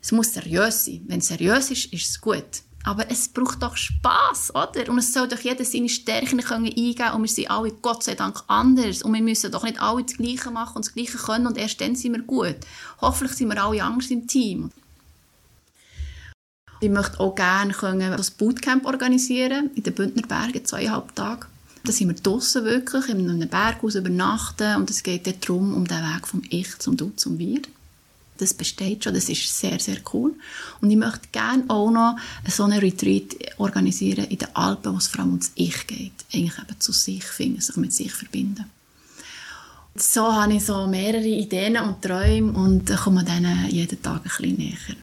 [0.00, 1.02] es muss seriös sein.
[1.08, 2.62] Wenn es seriös ist, ist es gut.
[2.88, 4.88] Aber es braucht doch Spaß, oder?
[4.88, 8.14] Und es soll doch jeder seine Stärken können eingeben und wir sind alle Gott sei
[8.14, 11.46] Dank anders und wir müssen doch nicht alle das Gleiche machen und das Gleiche können
[11.46, 12.56] und erst dann sind wir gut.
[13.02, 14.70] Hoffentlich sind wir alle anders im Team.
[16.80, 21.46] Ich möchte auch gerne können das Bootcamp organisieren in den Bündner Bergen, zweieinhalb Tage.
[21.84, 25.98] Da sind wir draußen wirklich, in einem Berghaus übernachten und es geht darum, um den
[25.98, 27.60] Weg vom Ich zum Du zum Wir
[28.38, 30.34] das besteht schon, das ist sehr, sehr cool.
[30.80, 32.16] Und ich möchte gerne auch noch
[32.48, 36.12] so einen Retreat organisieren in den Alpen, wo es vor allem ums Ich geht.
[36.32, 38.64] Eigentlich eben zu sich finden, sich mit sich verbinden.
[39.94, 44.56] So habe ich so mehrere Ideen und Träume und komme denen jeden Tag ein bisschen
[44.56, 44.96] näher.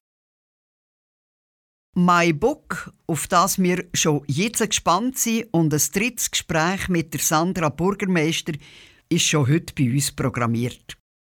[1.98, 7.22] My Book, auf das wir schon jetzt gespannt sind und ein drittes Gespräch mit der
[7.22, 8.54] Sandra Bürgermeister
[9.10, 10.98] ist schon heute bei uns programmiert.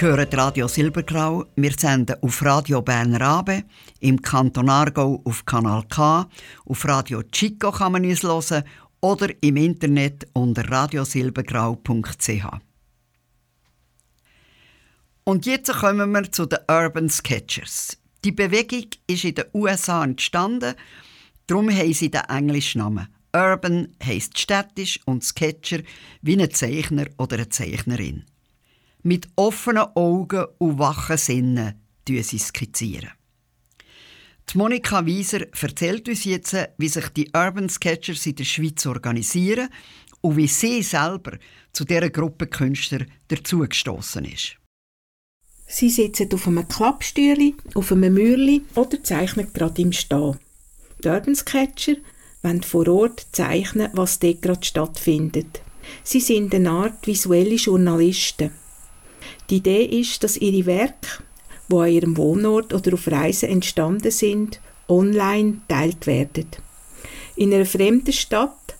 [0.00, 1.44] Hört Radio Silbergrau.
[1.56, 3.64] Wir senden auf Radio Bern Rabe,
[3.98, 6.28] im Kanton Aargau auf Kanal K,
[6.66, 8.62] auf Radio Chico kann man uns hören
[9.00, 12.46] oder im Internet unter radiosilbergrau.ch.
[15.24, 17.98] Und jetzt kommen wir zu den Urban Sketchers.
[18.24, 20.76] Die Bewegung ist in den USA entstanden,
[21.48, 23.08] darum haben sie den englischen Namen.
[23.34, 25.80] Urban heisst städtisch und Sketcher
[26.22, 28.26] wie ein Zeichner oder eine Zeichnerin.
[29.02, 31.74] Mit offenen Augen und wachen Sinnen
[32.08, 33.10] sie skizzieren.
[34.54, 39.68] Monika Wieser erzählt uns jetzt, wie sich die Urban Sketchers in der Schweiz organisieren
[40.22, 41.36] und wie sie selber
[41.72, 44.56] zu dieser Gruppe Künstler dazugestoßen ist.
[45.66, 50.38] Sie sitzen auf einem Klappstühle, auf einem Mürli oder zeichnen gerade im Stehen.
[51.04, 51.96] Die Urban Sketcher
[52.42, 55.60] wollen vor Ort zeichnen, was dort gerade stattfindet.
[56.02, 58.50] Sie sind eine Art visuelle Journalisten.
[59.50, 61.22] Die Idee ist, dass ihre Werke,
[61.70, 66.46] die an ihrem Wohnort oder auf Reisen entstanden sind, online teilt werden.
[67.36, 68.76] In einer fremden Stadt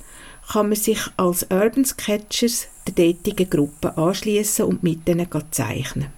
[0.50, 6.08] kann man sich als Urban Sketchers der dortigen Gruppe anschließen und mit ihnen zeichnen.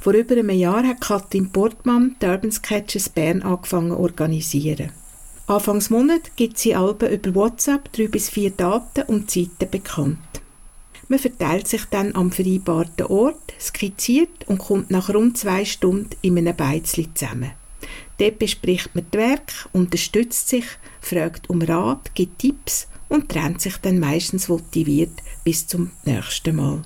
[0.00, 4.92] Vor über einem Jahr hat Katrin Portmann die Urban Sketchers Bern angefangen zu organisieren.
[5.46, 10.18] Anfangs Monat gibt sie Alben über WhatsApp drei bis vier Daten und Zeiten bekannt.
[11.10, 16.38] Man verteilt sich dann am vereinbarten Ort, skizziert und kommt nach rund zwei Stunden in
[16.38, 17.50] einem Beizli zusammen.
[18.18, 20.66] Dort bespricht man das Werk, unterstützt sich,
[21.00, 25.10] fragt um Rat, gibt Tipps und trennt sich dann meistens motiviert
[25.42, 26.82] bis zum nächsten Mal.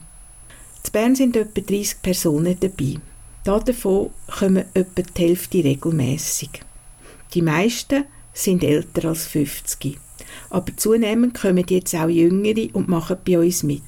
[0.86, 2.94] In Bern sind etwa 30 Personen dabei.
[3.44, 4.08] Davon
[4.38, 6.62] kommen etwa die Hälfte regelmäßig.
[7.34, 9.98] Die meisten sind älter als 50.
[10.48, 13.82] Aber zunehmend kommen jetzt auch Jüngere und machen bei uns mit.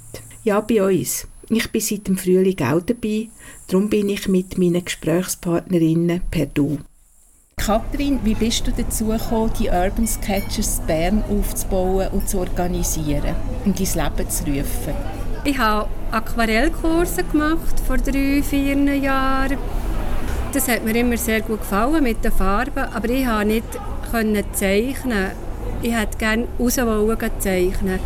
[0.47, 1.27] Ja, bei uns.
[1.49, 3.27] Ich bin seit dem Frühling auch dabei,
[3.67, 6.79] darum bin ich mit meinen Gesprächspartnerinnen per Du.
[7.57, 13.81] Kathrin, wie bist du dazu gekommen, die Urban Sketchers Bern aufzubauen und zu organisieren und
[13.81, 14.95] ins Leben zu rufen?
[15.43, 19.59] Ich habe Aquarellkurse gemacht vor drei, vier Jahren.
[20.53, 25.33] Das hat mir immer sehr gut gefallen mit den Farben, aber ich konnte nicht zeichnen.
[25.83, 26.77] Ich hätte gerne raus
[27.41, 27.99] zeichnen.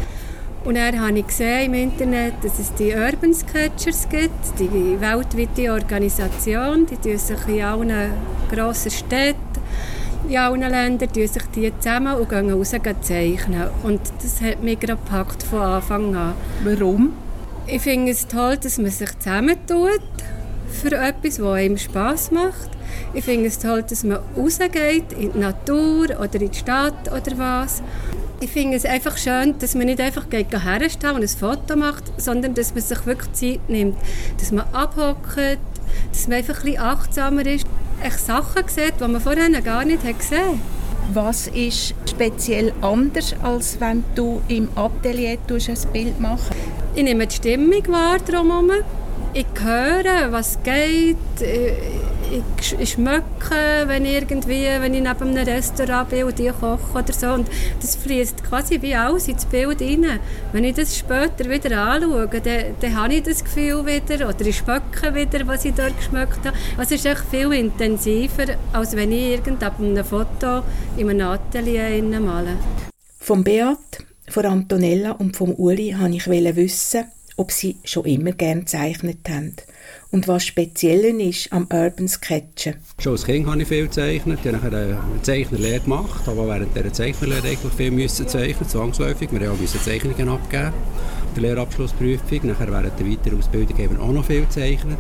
[0.63, 5.73] Und dann habe ich gesehen im Internet, dass es die Urban Sketchers gibt, die weltweite
[5.73, 8.13] Organisation, die tun sich in allen
[8.51, 9.39] grossen Städten,
[10.29, 13.69] in allen Ländern tun sich die zusammen und gehen raus zeichnen.
[13.83, 16.35] Und das hat mich gerade gepackt von Anfang an.
[16.63, 17.15] Warum?
[17.67, 20.03] Ich finde es toll, dass man sich zusammentut
[20.71, 22.69] für etwas, das einem Spass macht.
[23.15, 27.39] Ich finde es toll, dass man rausgeht in die Natur oder in die Stadt oder
[27.39, 27.83] was.
[28.43, 32.55] Ich finde es einfach schön, dass man nicht einfach hersteht und ein Foto macht, sondern
[32.55, 33.99] dass man sich wirklich Zeit nimmt.
[34.39, 35.59] Dass man abhockt,
[36.11, 37.67] dass man einfach ein bisschen achtsamer ist.
[38.03, 40.59] Echt Sachen sieht, die man vorher gar nicht gesehen hat.
[41.13, 46.51] Was ist speziell anders, als wenn du im Atelier ein Bild machst?
[46.95, 48.71] Ich nehme die Stimmung wahr drumherum.
[49.35, 51.17] Ich höre, was geht.
[52.31, 57.13] Ich, ich schmecke, wenn, irgendwie, wenn ich neben einem Restaurant bin und die koche oder
[57.13, 57.33] so.
[57.33, 57.49] Und
[57.81, 60.21] das fließt quasi wie alles ins Bild rein.
[60.53, 64.59] Wenn ich das später wieder anschaue, dann, dann habe ich das Gefühl wieder oder ich
[64.59, 66.57] schmecke wieder, was ich dort geschmeckt habe.
[66.77, 70.63] Also es ist echt viel intensiver, als wenn ich irgendein Foto
[70.97, 72.57] in einem Atelier male.
[73.19, 77.05] Vom Beat, von Antonella und vom Uli wollte ich wissen,
[77.37, 79.55] ob sie schon immer gerne gezeichnet haben.
[80.13, 82.75] Und was speziell ist am Urban Sketchen.
[82.99, 84.41] Schon als Kind habe ich viel gezeichnet.
[84.43, 89.29] Ich habe eine Zeichnerlehre gemacht, aber während dieser Zeichnerlehre eigentlich viel müssen zeichnen, zwangsläufig.
[89.31, 90.73] Wir mussten Zeichnungen abgeben,
[91.37, 92.41] die Lehrabschlussprüfung.
[92.43, 94.99] Nachher während der Weiterausbildung haben wir auch noch viel gezeichnet.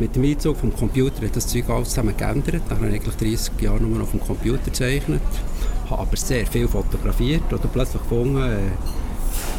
[0.00, 2.62] Mit dem Einzug vom Computer hat das Zeug alles zusammen geändert.
[2.66, 5.20] Dann habe ich eigentlich 30 Jahre nur noch auf dem Computer gezeichnet.
[5.90, 8.56] Habe aber sehr viel fotografiert oder plötzlich gefunden, äh,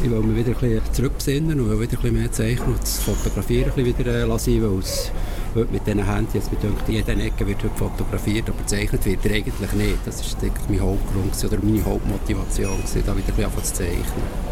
[0.02, 2.98] ich will mich wieder ein bisschen zurückbesinnen und wieder ein bisschen mehr zeichnen und das
[3.00, 5.12] Fotografieren ein bisschen wieder äh, lassen, weil es
[5.54, 9.34] heute mit diesen Händen, jetzt mit jeder Ecke wird heute fotografiert, aber gezeichnet wird er
[9.34, 9.98] eigentlich nicht.
[10.06, 14.50] Das ist mein Hauptgrund oder meine Hauptmotivation, da wieder ein bisschen zu zeichnen.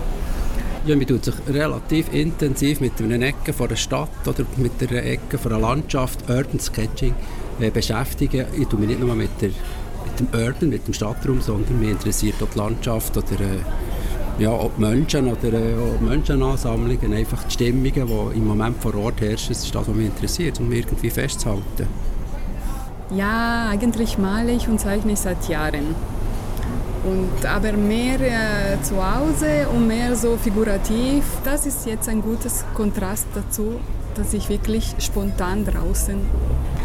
[0.87, 5.03] Ja, man tut sich relativ intensiv mit einer Ecke von der Stadt oder mit einer
[5.03, 7.15] Ecke von der Landschaft, Urban Sketching,
[7.61, 8.47] äh, beschäftigen.
[8.57, 11.91] Ich tue mich nicht nur mit, der, mit dem Urban, mit dem Stadtraum, sondern mich
[11.91, 13.59] interessiert auch die Landschaft oder äh,
[14.39, 19.49] ja, ob Menschen oder äh, Menschenansammlungen, einfach die Stimmungen, die im Moment vor Ort herrschen,
[19.49, 21.89] das ist das, was mich interessiert, um irgendwie festzuhalten.
[23.15, 25.95] Ja, eigentlich male ich und zeichne ich seit Jahren.
[27.05, 32.65] Und, aber mehr äh, zu Hause und mehr so figurativ, das ist jetzt ein gutes
[32.75, 33.77] Kontrast dazu,
[34.15, 36.17] dass ich wirklich spontan draußen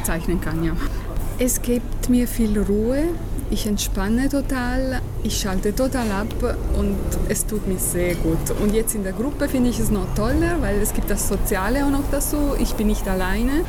[0.03, 0.63] zeichnen kann.
[0.63, 0.73] Ja.
[1.39, 3.05] Es gibt mir viel Ruhe,
[3.49, 6.97] ich entspanne total, ich schalte total ab und
[7.29, 8.51] es tut mir sehr gut.
[8.61, 11.85] Und jetzt in der Gruppe finde ich es noch toller, weil es gibt das Soziale
[11.85, 12.55] auch noch dazu.
[12.59, 13.63] Ich bin nicht alleine.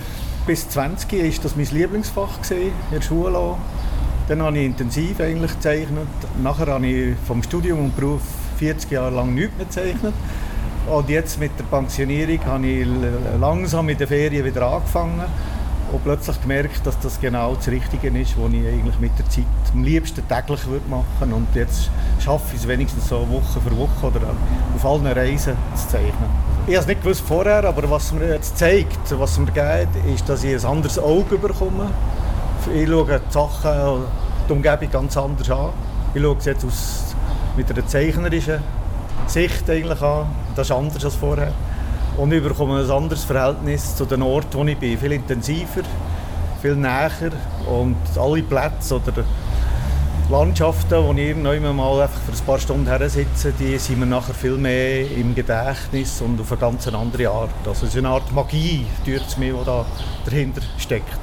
[0.46, 3.56] Bis 20 war das mein Lieblingsfach in der Schule.
[4.28, 6.08] Dann habe ich intensiv eigentlich gezeichnet.
[6.42, 8.22] Nachher habe ich vom Studium und Beruf
[8.58, 10.14] 40 Jahre lang nichts mehr gezeichnet.
[10.90, 12.86] Und jetzt mit der Pensionierung habe ich
[13.40, 15.24] langsam in den Ferien wieder angefangen
[15.92, 19.44] und plötzlich gemerkt, dass das genau das Richtige ist, was ich eigentlich mit der Zeit
[19.72, 24.06] am liebsten täglich würde machen Und jetzt schaffe ich es wenigstens so Woche für Woche
[24.06, 24.20] oder
[24.74, 26.30] auf allen Reisen zu zeichnen.
[26.66, 30.28] Ich habe es nicht gewusst vorher, aber was mir jetzt zeigt, was mir geht, ist,
[30.28, 31.90] dass ich ein anderes Auge bekomme.
[32.74, 34.04] Ich schaue die Sachen,
[34.48, 35.70] die Umgebung ganz anders an.
[36.14, 37.14] Ich schaue es jetzt aus,
[37.56, 38.60] mit einer zeichnerischen
[39.26, 40.26] Sicht eigentlich an.
[40.56, 41.52] Das ist anders als vorher.
[42.16, 44.96] Und ich bekomme ein anderes Verhältnis zu den Orten, wo ich bin.
[44.96, 45.82] Viel intensiver,
[46.62, 47.10] viel näher.
[47.68, 49.24] Und alle Plätze oder
[50.30, 54.06] Landschaften, wo ich irgendwann mal einfach für ein paar Stunden her sitze, die sind mir
[54.06, 57.50] nachher viel mehr im Gedächtnis und auf eine ganz andere Art.
[57.66, 59.20] Also es ist eine Art Magie, die
[59.66, 59.84] da
[60.24, 61.18] dahinter steckt.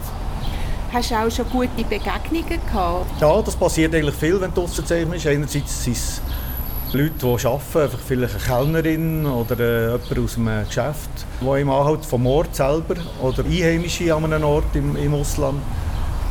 [0.93, 3.21] Hast du auch schon gute Begegnungen gehabt?
[3.21, 5.25] Ja, das passiert eigentlich viel, wenn du draussen bist.
[5.25, 6.21] Einerseits sind es
[6.93, 11.09] Leute, die arbeiten, einfach vielleicht eine Kellnerin oder äh, jemand aus einem Geschäft,
[11.41, 15.61] der im anhält vom Ort selber oder Einheimische an einem Ort im, im Ausland.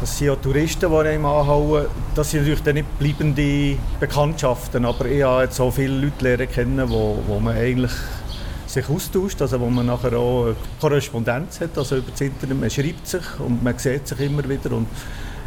[0.03, 1.87] Das sind ja Touristen, die einem anhauen.
[2.15, 6.51] Das sind natürlich dann nicht bleibende Bekanntschaften, aber ich habe jetzt so viele Leute lernen
[6.51, 7.93] kennen, wo, wo man eigentlich
[8.67, 13.07] sich austauscht, also wo man nachher auch Korrespondenz hat, also über das Internet, man schreibt
[13.07, 14.89] sich und man sieht sich immer wieder und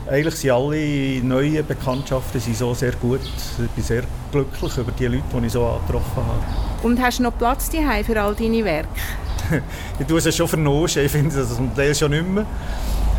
[0.09, 3.21] eigentlich sind alle neuen Bekanntschaften sind so sehr gut.
[3.63, 6.43] Ich bin sehr glücklich über die Leute, die ich so angetroffen habe.
[6.83, 8.89] Und hast du noch Platz hier für all deine Werke?
[9.99, 12.45] ich tue es schon vernoschen, ich finde das und lese schon nicht mehr.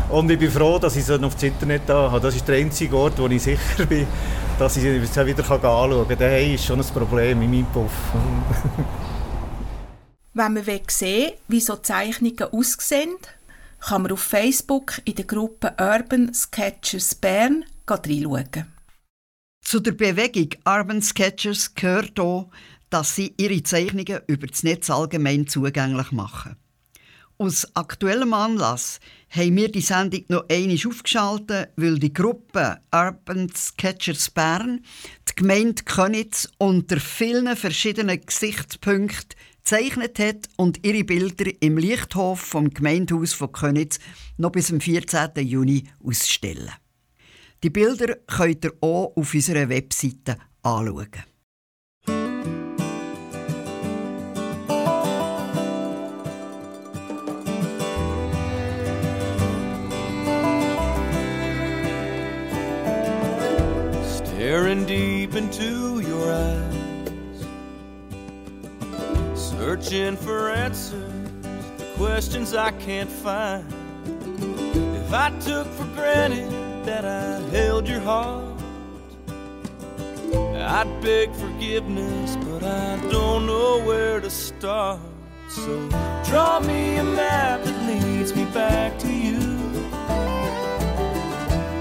[0.09, 2.19] Und ich bin froh, dass ich es auf das Internet da habe.
[2.19, 4.05] Das ist der einzige Ort, wo ich sicher bin,
[4.59, 6.19] dass ich es wieder anschauen kann.
[6.19, 7.91] Daheim ist schon ein Problem in meinem Puff.
[10.33, 13.15] Wenn man sehen will, wie so Zeichnungen aussehen,
[13.79, 18.74] kann man auf Facebook in der Gruppe Urban Sketchers Bern reinschauen.
[19.65, 22.51] Zu der Bewegung Urban Sketchers gehört auch,
[22.91, 26.55] dass sie ihre Zeichnungen über das Netz allgemein zugänglich machen.
[27.39, 34.29] Aus aktuellem Anlass haben wir die Sendung noch einmal aufgeschaltet, weil die Gruppe Urban Sketchers
[34.29, 34.81] Bern
[35.29, 42.69] die Gemeinde Könitz unter vielen verschiedenen Gesichtspunkten gezeichnet hat und ihre Bilder im Lichthof vom
[42.69, 43.97] Gemeindehaus von Könitz
[44.37, 45.31] noch bis zum 14.
[45.37, 46.71] Juni ausstellen.
[47.65, 51.09] Die Bilder könnt ihr auch auf unserer Webseite anschauen.
[64.13, 67.47] Staring deep into your eyes,
[69.33, 70.93] searching for answers
[71.79, 73.65] to questions I can't find.
[75.03, 78.59] If I took for granted that I held your heart,
[80.31, 84.99] I'd beg forgiveness, but I don't know where to start.
[85.49, 85.89] So
[86.25, 89.39] draw me a map that leads me back to you.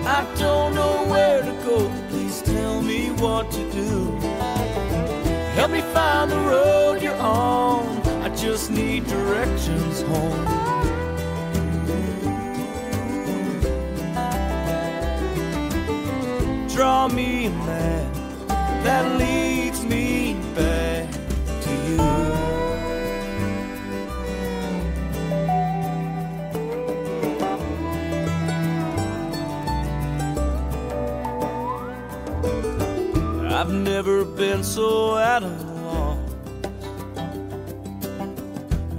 [0.07, 4.11] I don't know where to go please tell me what to do.
[5.57, 7.87] Help me find the road you're on.
[8.23, 10.64] I just need directions home.
[16.75, 17.51] Draw me a
[18.83, 21.09] that leads me back
[21.63, 22.01] to you.
[33.49, 36.19] I've never been so a loss.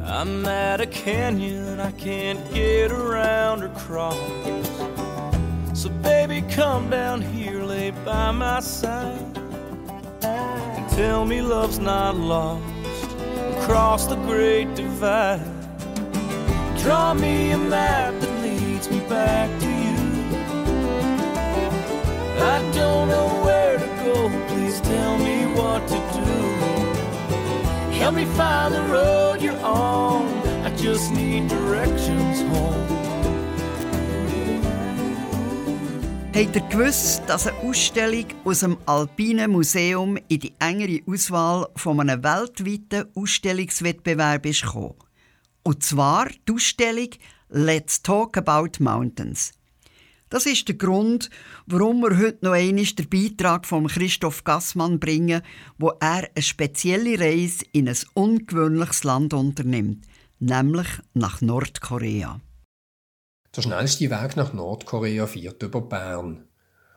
[0.01, 4.15] I'm at a canyon I can't get around or cross.
[5.73, 7.45] So, baby, come down here,
[8.06, 9.38] by my side,
[10.22, 12.64] and tell me love's not lost
[13.58, 15.41] across the great divide.
[16.78, 19.97] Draw me a map that leads me back to you.
[22.53, 26.32] I don't know where to go please tell me what to do.
[27.97, 30.28] Help me find the road you're on.
[30.64, 33.05] I just need directions home.
[36.36, 42.02] Habt ihr gewusst, dass eine Ausstellung aus dem Alpinen Museum in die engere Auswahl von
[42.02, 44.66] einem weltweiten Ausstellungswettbewerb ist?
[45.64, 47.08] Und zwar die Ausstellung
[47.48, 49.54] Let's Talk About Mountains.
[50.28, 51.30] Das ist der Grund,
[51.68, 55.42] warum wir heute noch einmal den Beitrag von Christoph Gassmann bringen,
[55.78, 60.06] wo er eine spezielle Reise in ein ungewöhnliches Land unternimmt,
[60.42, 62.42] nämlich nach Nordkorea.
[63.56, 66.47] Der schnellste Weg nach Nordkorea führt über Bern.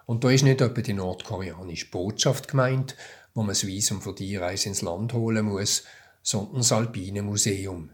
[0.06, 2.96] Und da ist nicht etwa die nordkoreanische Botschaft gemeint,
[3.34, 5.84] wo man das Visum für die Reise ins Land holen muss,
[6.22, 7.90] sondern das Alpine Museum.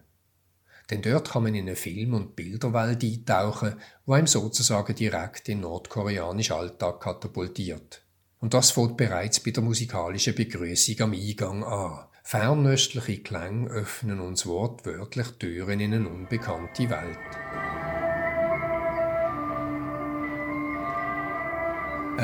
[0.91, 3.75] Denn dort kann man in eine Film- und Bilderwelt eintauchen,
[4.07, 8.03] wo einem sozusagen direkt in nordkoreanischen Alltag katapultiert.
[8.41, 12.07] Und das fängt bereits bei der musikalischen Begrüßung am Eingang an.
[12.23, 17.84] Fernöstliche Klänge öffnen uns wortwörtlich Türen in eine unbekannte Welt.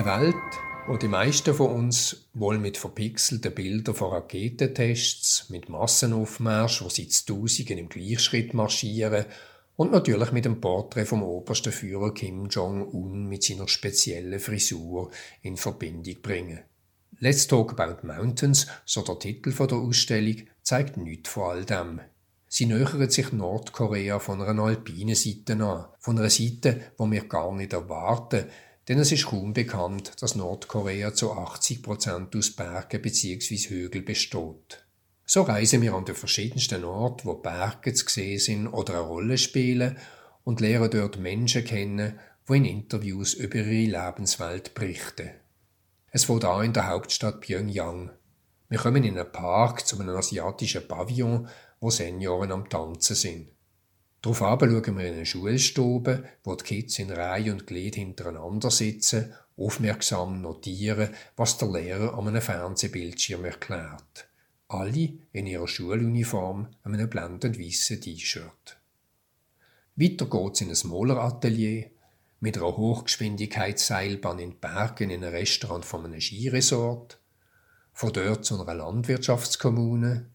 [0.01, 0.35] Eine Welt,
[0.87, 7.05] wo die meisten von uns wohl mit verpixelten Bildern von Raketentests, mit Massenaufmarsch, wo zu
[7.27, 9.27] Tausenden im Gleichschritt marschieren
[9.77, 15.11] und natürlich mit dem Porträt vom obersten Führer Kim Jong-un mit seiner speziellen Frisur
[15.43, 16.61] in Verbindung bringen.
[17.19, 22.01] Let's Talk About Mountains, so der Titel der Ausstellung, zeigt nichts von all dem.
[22.49, 27.55] Sie nähern sich Nordkorea von einer alpinen Seite an, von einer Seite, wo wir gar
[27.55, 28.47] nicht erwarten,
[28.91, 33.57] denn es ist kaum bekannt, dass Nordkorea zu 80 Prozent aus Bergen bzw.
[33.57, 34.85] Hügeln besteht.
[35.25, 39.39] So reisen wir an den verschiedensten Orten, wo Berge zu sehen sind oder eine Rolle
[39.39, 39.97] spielen
[40.43, 42.19] und lernen dort Menschen kennen,
[42.49, 45.31] die in Interviews über ihre Lebenswelt berichten.
[46.11, 48.11] Es fängt an in der Hauptstadt Pyongyang.
[48.71, 51.47] Wir kommen in einen Park zu einem asiatischen Pavillon,
[51.79, 53.51] wo Senioren am Tanzen sind.
[54.23, 59.33] Darauf schauen wir in eine Schulstube, wo die Kids in Reihe und Glied hintereinander sitzen,
[59.57, 64.29] aufmerksam notieren, was der Lehrer an einem Fernsehbildschirm erklärt.
[64.69, 68.79] Alle in ihrer Schuluniform an einem blendend weißen T-Shirt.
[69.97, 71.91] Weiter geht's in ein Moleratelier
[72.41, 77.19] mit einer Hochgeschwindigkeitsseilbahn in den Bergen in ein Restaurant von einem Skiresort,
[77.93, 80.31] von dort zu einer Landwirtschaftskommune,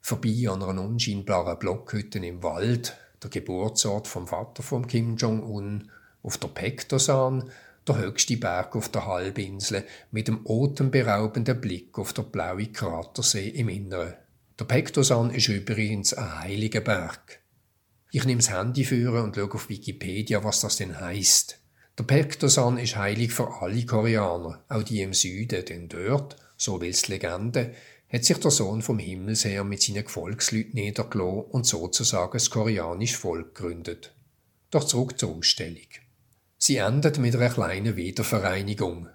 [0.00, 5.90] vorbei an einer unscheinbaren Blockhütte im Wald, der Geburtsort vom Vater von Kim Jong-un,
[6.22, 7.50] auf der Pektosan,
[7.86, 13.68] der höchste Berg auf der Halbinsel, mit dem atemberaubenden Blick auf den blauen Kratersee im
[13.68, 14.14] Inneren.
[14.58, 17.40] Der Pektosan ist übrigens ein heiliger Berg.
[18.12, 21.58] Ich nehme das Handy für und schaue auf Wikipedia, was das denn heißt.
[21.98, 27.08] Der Pektosan ist heilig für alle Koreaner, auch die im Süden, denn dort, so will's
[27.08, 27.72] Legende,
[28.12, 33.54] hat sich der Sohn vom Himmelsher mit seinen Gefolgsleuten niedergelassen und sozusagen das koreanische Volk
[33.54, 34.14] gegründet.
[34.70, 35.86] Doch zurück zur Ausstellung.
[36.58, 39.08] Sie endet mit einer kleinen Wiedervereinigung.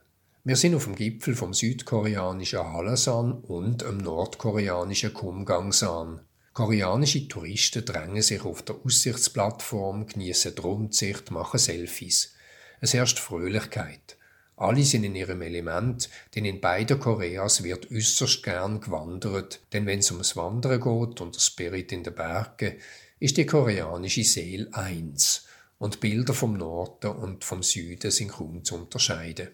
[0.44, 6.22] Wir sind auf dem Gipfel vom südkoreanischen Halasan und dem nordkoreanischen Kumgangsan.
[6.54, 12.34] Koreanische Touristen drängen sich auf der Aussichtsplattform, genießen die Rundsicht, machen Selfies.
[12.80, 14.18] Es herrscht Fröhlichkeit.
[14.58, 20.00] Alle sind in ihrem Element, denn in beiden Koreas wird äußerst gern gewandert, denn wenn
[20.00, 22.76] es ums Wandern geht und der Spirit in den Bergen,
[23.20, 25.46] ist die koreanische Seele eins
[25.78, 29.50] und Bilder vom Norden und vom Süden sind kaum zu unterscheiden.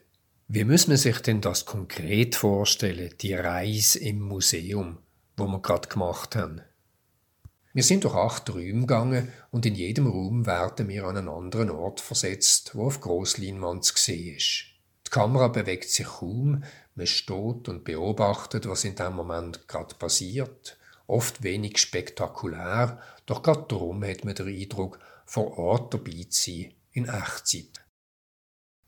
[0.48, 4.98] Wie muss man sich denn das konkret vorstellen, die Reise im Museum,
[5.38, 6.62] wo wir gerade gemacht haben?
[7.74, 11.70] Wir sind durch acht Räume gegangen und in jedem Raum werden wir an einen anderen
[11.70, 14.71] Ort versetzt, wo auf Grossleinwand zu sehen ist.
[15.12, 16.64] Die Kamera bewegt sich kaum,
[16.96, 20.78] man steht und beobachtet, was in dem Moment gerade passiert.
[21.06, 26.74] Oft wenig spektakulär, doch gerade darum hat man den Eindruck, vor Ort dabei zu sein,
[26.94, 27.84] in Echtzeit.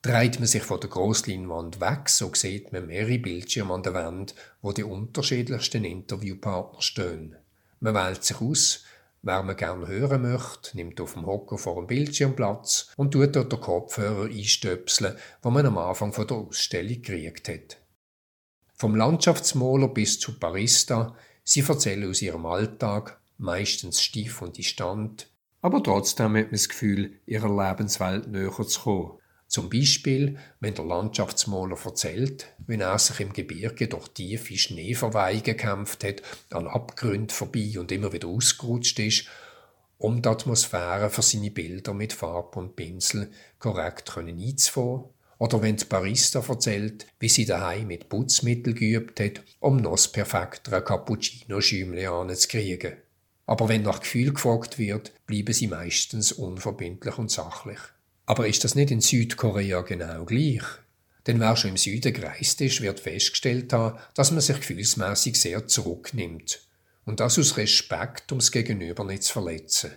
[0.01, 4.33] Dreht man sich von der Grossleinwand weg, so sieht man mehrere Bildschirme an der Wand,
[4.61, 7.35] wo die unterschiedlichsten Interviewpartner stehen.
[7.81, 8.85] Man wählt sich aus,
[9.25, 13.33] Wer man gerne hören möchte, nimmt auf dem Hocker vor dem Bildschirm Platz und tut
[13.37, 17.77] dort den Kopfhörer einstöpseln, wo man am Anfang von der Ausstellung gekriegt hat.
[18.73, 21.15] Vom Landschaftsmaler bis zu Barista,
[21.45, 25.29] sie erzählen aus ihrem Alltag, meistens stief und distant,
[25.61, 29.19] aber trotzdem hat man das Gefühl, ihrer Lebenswelt näher zu kommen.
[29.53, 36.03] Zum Beispiel, wenn der Landschaftsmaler erzählt, wenn er sich im Gebirge durch tiefe Schneeverweige gekämpft
[36.03, 39.27] hat, an Abgründen vorbei und immer wieder ausgerutscht ist,
[39.99, 43.29] um die Atmosphäre für seine Bilder mit Farbe und Pinsel
[43.59, 45.03] korrekt können einzufahren.
[45.37, 50.11] Oder wenn die Barista erzählt, wie sie daheim mit Putzmittel geübt hat, um noch das
[50.11, 52.93] perfektere Cappuccino-Schäumchen anzukriegen.
[53.45, 57.77] Aber wenn nach Gefühl gefragt wird, bleiben sie meistens unverbindlich und sachlich.
[58.25, 60.63] Aber ist das nicht in Südkorea genau gleich?
[61.27, 65.67] Denn wer schon im Süden gereist ist, wird festgestellt haben, dass man sich gefühlsmäßig sehr
[65.67, 66.61] zurücknimmt.
[67.05, 69.91] Und das aus Respekt, ums Gegenüber nicht zu verletzen.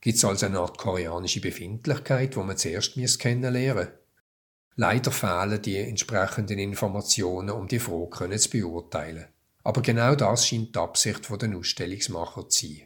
[0.00, 3.92] Gibt es also eine Art koreanische Befindlichkeit, wo man zuerst kennenlernen muss?
[4.76, 9.26] Leider fehlen die entsprechenden Informationen, um die Frage zu beurteilen.
[9.62, 12.82] Aber genau das scheint die Absicht der Ausstellungsmacher zu sein.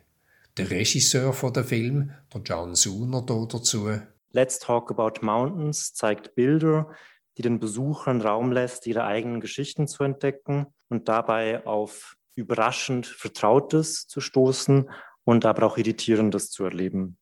[0.58, 4.00] Der Regisseur der Film, der John Suner, dazu.
[4.38, 6.94] Let's Talk About Mountains zeigt Bilder,
[7.36, 14.06] die den Besuchern Raum lässt, ihre eigenen Geschichten zu entdecken und dabei auf überraschend Vertrautes
[14.06, 14.88] zu stoßen
[15.24, 17.18] und aber auch Irritierendes zu erleben.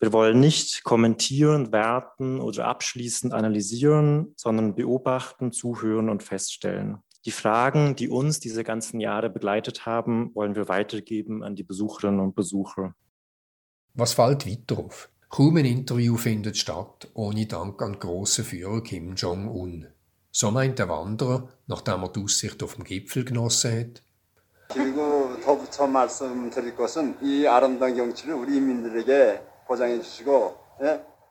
[0.00, 7.04] Wir wollen nicht kommentieren, werten oder abschließend analysieren, sondern beobachten, zuhören und feststellen.
[7.24, 12.18] Die Fragen, die uns diese ganzen Jahre begleitet haben, wollen wir weitergeben an die Besucherinnen
[12.18, 12.96] und Besucher.
[13.94, 14.88] Was fällt weiter?
[15.29, 19.87] Kaum ein Interview findet statt, ohne Dank an den grossen Führer Kim Jong-un.
[20.31, 24.01] So meint der Wanderer, nachdem er die Aussicht auf dem Gipfel genossen hat.
[24.69, 30.65] 그리고 덧붙여 말씀드릴 것은 이 아름다운 경치를 우리 인민들에게 보장해 주시고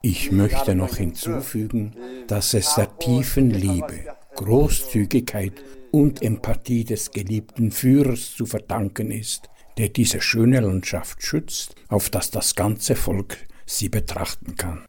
[0.01, 1.95] ich möchte noch hinzufügen,
[2.27, 5.53] dass es der tiefen Liebe, Großzügigkeit
[5.91, 12.31] und Empathie des geliebten Führers zu verdanken ist, der diese schöne Landschaft schützt, auf dass
[12.31, 13.37] das ganze Volk
[13.76, 14.86] sie betrachten kann.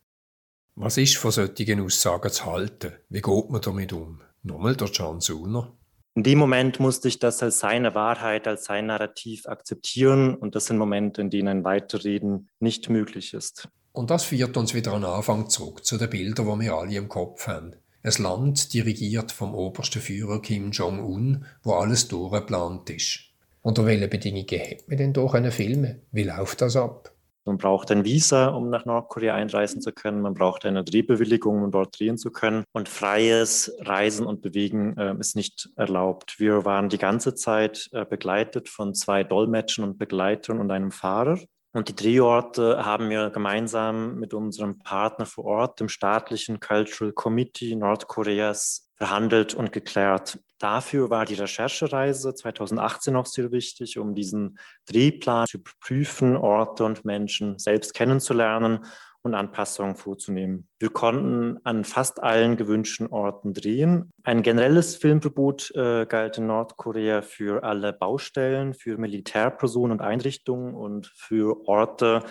[0.75, 2.93] Was ist von solchen Aussagen zu halten?
[3.09, 4.21] Wie geht man damit um?
[4.43, 5.73] Nochmal der John Suner.
[6.15, 10.65] In dem Moment musste ich das als seine Wahrheit, als sein Narrativ akzeptieren und das
[10.65, 13.69] sind Momente, in denen ein Weiterreden nicht möglich ist.
[13.93, 17.07] Und das führt uns wieder an Anfang zurück zu den Bildern, die wir alle im
[17.07, 17.75] Kopf haben.
[18.03, 23.19] Ein Land dirigiert vom obersten Führer Kim Jong-un, wo alles durchgeplant ist.
[23.61, 27.10] Unter welchen Bedingungen hätte man denn hier filmen Wie läuft das ab?
[27.45, 30.21] Man braucht ein Visa, um nach Nordkorea einreisen zu können.
[30.21, 32.63] Man braucht eine Drehbewilligung, um dort drehen zu können.
[32.71, 36.39] Und freies Reisen und Bewegen äh, ist nicht erlaubt.
[36.39, 41.39] Wir waren die ganze Zeit äh, begleitet von zwei Dolmetschen und Begleitern und einem Fahrer.
[41.73, 47.75] Und die Drehorte haben wir gemeinsam mit unserem Partner vor Ort, dem staatlichen Cultural Committee
[47.75, 50.37] Nordkoreas, verhandelt und geklärt.
[50.59, 57.03] Dafür war die Recherchereise 2018 auch sehr wichtig, um diesen Drehplan zu prüfen, Orte und
[57.03, 58.85] Menschen selbst kennenzulernen
[59.23, 60.67] und Anpassungen vorzunehmen.
[60.77, 64.11] Wir konnten an fast allen gewünschten Orten drehen.
[64.23, 71.07] Ein generelles Filmverbot äh, galt in Nordkorea für alle Baustellen, für Militärpersonen und Einrichtungen und
[71.15, 72.23] für Orte,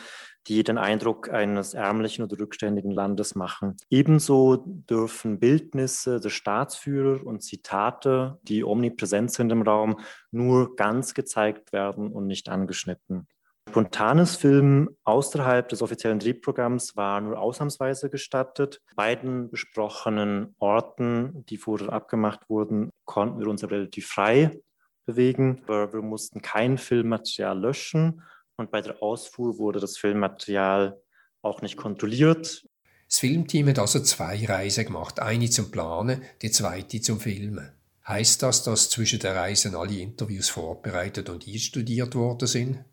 [0.47, 3.76] die den Eindruck eines ärmlichen oder rückständigen Landes machen.
[3.91, 11.72] Ebenso dürfen Bildnisse des Staatsführers und Zitate, die omnipräsent sind im Raum, nur ganz gezeigt
[11.72, 13.28] werden und nicht angeschnitten.
[13.68, 18.80] Spontanes Filmen außerhalb des offiziellen Drehprogramms war nur ausnahmsweise gestattet.
[18.97, 24.59] Beiden besprochenen Orten, die vorher abgemacht wurden, konnten wir uns relativ frei
[25.07, 25.62] bewegen.
[25.68, 28.22] Wir mussten kein Filmmaterial löschen
[28.61, 31.00] und bei der Ausfuhr wurde das Filmmaterial
[31.42, 32.66] auch nicht kontrolliert.
[33.08, 37.72] Das Filmteam hat also zwei Reisen gemacht, eine zum Planen, die zweite zum Filmen.
[38.06, 42.84] Heißt das, dass zwischen den Reisen alle Interviews vorbereitet und einstudiert worden sind?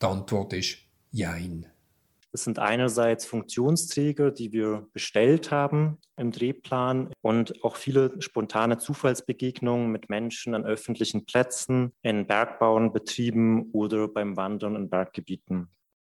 [0.00, 0.78] Die Antwort ist
[1.12, 1.69] Jein.
[2.32, 9.90] Das sind einerseits Funktionsträger, die wir bestellt haben im Drehplan und auch viele spontane Zufallsbegegnungen
[9.90, 15.68] mit Menschen an öffentlichen Plätzen, in Bergbauenbetrieben oder beim Wandern in Berggebieten.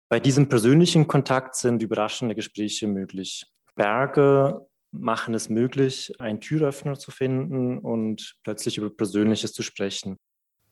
[0.09, 3.47] Bei diesem persönlichen Kontakt sind überraschende Gespräche möglich.
[3.75, 10.17] Berge machen es möglich, einen Türöffner zu finden und plötzlich über Persönliches zu sprechen.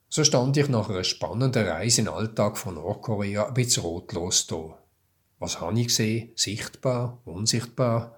[0.09, 4.82] So stand ich nach einer spannenden Reise den Alltag von Nordkorea bisschen rotlos da.
[5.43, 6.31] Was habe ich gesehen?
[6.37, 7.21] Sichtbar?
[7.25, 8.17] Unsichtbar?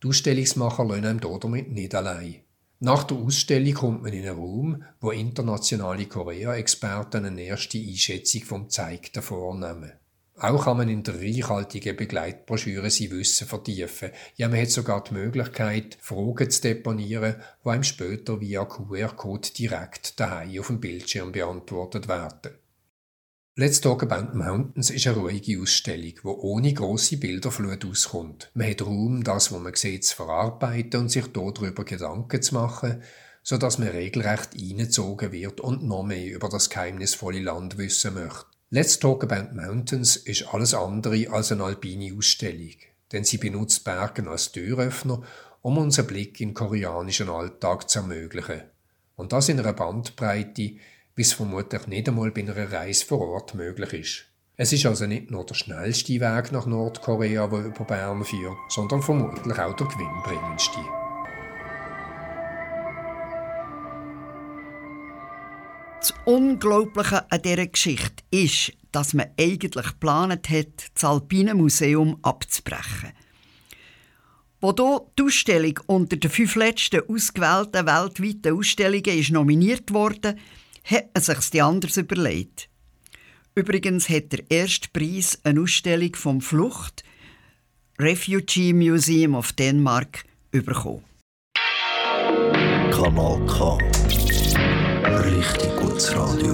[0.00, 2.36] Die Ausstellungsmacher lassen einem damit nicht allein.
[2.78, 8.62] Nach der Ausstellung kommt man in einen Raum, wo internationale Korea-Experten eine erste Einschätzung vom
[8.62, 9.94] Gezeigten vornehmen.
[10.38, 14.12] Auch kann man in der reichhaltigen Begleitbroschüre sein Wissen vertiefen.
[14.36, 20.20] Ja, man hat sogar die Möglichkeit, Fragen zu deponieren, die einem später via QR-Code direkt
[20.20, 22.52] daheim auf dem Bildschirm beantwortet werden.
[23.58, 28.50] Let's Talk About Mountains ist eine ruhige Ausstellung, die ohne grosse Bilderflut auskommt.
[28.52, 33.02] Man hat Raum, das, was man sieht, zu verarbeiten und sich darüber Gedanken zu machen,
[33.42, 38.44] so dass man regelrecht eingezogen wird und noch mehr über das geheimnisvolle Land wissen möchte.
[38.68, 42.74] Let's Talk About Mountains ist alles andere als eine alpine Ausstellung,
[43.12, 45.22] denn sie benutzt Bergen als Türöffner,
[45.62, 48.64] um unseren Blick in koreanischen Alltag zu ermöglichen.
[49.14, 50.72] Und das in einer Bandbreite,
[51.16, 54.24] wie es vermutlich nicht einmal bei einer Reise vor Ort möglich ist.
[54.58, 59.02] Es ist also nicht nur der schnellste Weg nach Nordkorea, der über Bern führt, sondern
[59.02, 60.78] vermutlich auch der gewinnbringendste.
[66.00, 73.12] Das Unglaubliche an dieser Geschichte ist, dass man eigentlich geplant hat, das Alpine Museum abzubrechen.
[74.60, 80.36] Wo die Ausstellung unter den fünf letzten ausgewählten weltweiten Ausstellungen ist nominiert wurde,
[80.86, 82.68] hat man sich die anders überlegt.
[83.54, 87.04] Übrigens hat der erste Preis eine Ausstellung vom Flucht
[87.98, 91.02] Refugee Museum of Denmark bekommen.
[92.90, 93.78] Kanal K.
[95.24, 96.52] Richtig gutes Radio.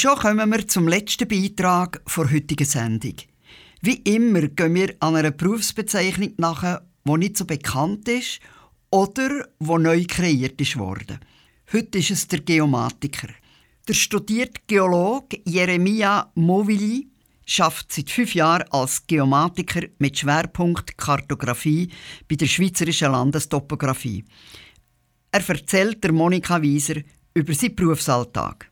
[0.00, 3.16] Schon kommen wir zum letzten Beitrag der heutigen Sendung.
[3.82, 8.40] Wie immer gehen wir an einer Berufsbezeichnung nach, die nicht so bekannt ist
[8.90, 11.20] oder die neu kreiert worden.
[11.70, 13.28] Heute ist es der Geomatiker.
[13.86, 17.08] Der studierte Geologe Jeremia Movili
[17.44, 21.90] schafft seit fünf Jahren als Geomatiker mit Schwerpunkt Kartografie
[22.26, 24.24] bei der Schweizerischen Landestopographie.
[25.30, 27.02] Er erzählt der Monika Wieser
[27.34, 28.69] über seinen Berufsalltag.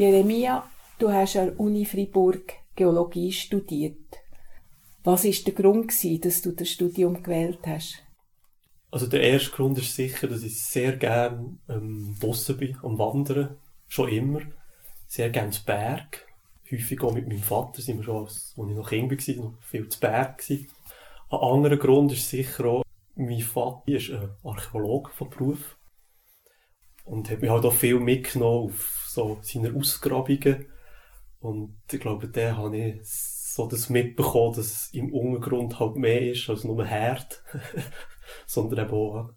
[0.00, 0.64] Jeremia,
[0.98, 4.16] du hast an der Uni Freiburg Geologie studiert.
[5.04, 8.02] Was ist der Grund, gewesen, dass du das Studium gewählt hast?
[8.90, 13.58] Also der erste Grund ist sicher, dass ich sehr gerne ähm, draussen bin, am Wandern,
[13.88, 14.40] schon immer.
[15.06, 16.26] Sehr gerne zu Berg.
[16.72, 19.62] Häufig auch mit meinem Vater sind wir schon, als, als ich noch Kind war, noch
[19.64, 20.38] viel zu Berg.
[20.38, 20.68] Gewesen.
[21.28, 22.84] Ein anderer Grund ist sicher auch,
[23.16, 25.76] mein Vater ist ein Archäologe von Beruf
[27.04, 30.66] und hat mich halt auch viel mitgenommen auf so seine Ausgrabungen
[31.40, 36.48] Und ich glaube, da habe ich so das mitbekommen, dass im Untergrund halt mehr ist
[36.48, 37.42] als nur Herd,
[38.46, 39.30] sondern eben auch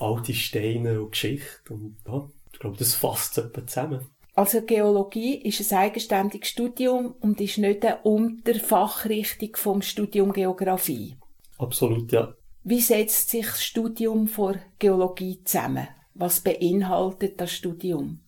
[0.00, 1.72] alte Steine und Geschichte.
[1.72, 4.06] Und ja, ich glaube, das fasst etwa zusammen.
[4.34, 11.16] Also Geologie ist ein eigenständiges Studium und ist nicht eine Unterfachrichtung vom Studium Geografie.
[11.58, 12.34] Absolut, ja.
[12.62, 15.88] Wie setzt sich das Studium vor Geologie zusammen?
[16.14, 18.20] Was beinhaltet das Studium?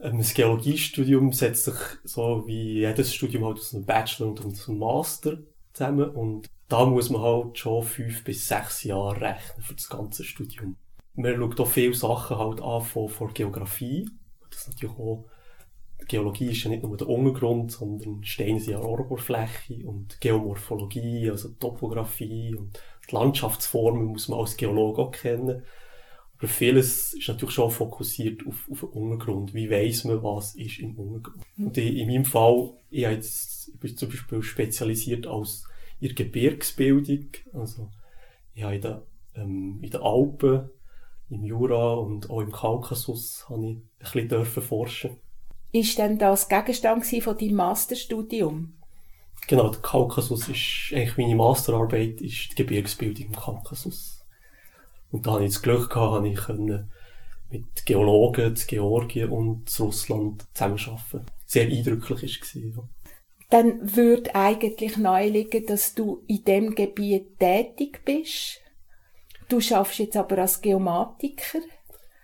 [0.00, 1.74] Ähm, Das Geologiestudium setzt sich
[2.04, 5.38] so wie jedes Studium halt aus einem Bachelor und einem Master
[5.72, 10.24] zusammen und da muss man halt schon fünf bis sechs Jahre rechnen für das ganze
[10.24, 10.76] Studium.
[11.14, 14.08] Man schaut auch viele Sachen halt an von, von Geografie.
[14.50, 15.26] Das natürlich auch,
[16.08, 21.50] Geologie ist ja nicht nur der Untergrund, sondern Steine sind ja Oberfläche und Geomorphologie, also
[21.50, 25.64] Topographie und die Landschaftsformen muss man als Geologe auch kennen.
[26.40, 29.52] Aber vieles ist natürlich schon fokussiert auf, auf den Untergrund.
[29.52, 31.44] Wie weiss man, was ist im Untergrund?
[31.58, 35.64] Und in, in meinem Fall, ich, habe jetzt, ich bin zum Beispiel spezialisiert als
[36.00, 37.26] in der Gebirgsbildung.
[37.52, 37.90] Also,
[38.54, 38.98] ich habe in den,
[39.34, 40.70] ähm, in den Alpen,
[41.28, 45.10] im Jura und auch im Kaukasus habe ich ein bisschen dürfen forschen.
[45.72, 48.72] Ist denn das Gegenstand von deinem Masterstudium?
[49.46, 54.19] Genau, der Kaukasus ist eigentlich meine Masterarbeit, ist die Gebirgsbildung im Kaukasus.
[55.10, 56.90] Und da hatte ich das Glück gehabt, ich können
[57.50, 61.26] mit Geologen in Georgien und in Russland zusammenarbeiten.
[61.46, 62.54] Sehr eindrücklich war es.
[62.54, 62.82] Ja.
[63.50, 68.60] Dann würde eigentlich naheliegen, dass du in dem Gebiet tätig bist.
[69.48, 71.58] Du schaffst jetzt aber als Geomatiker.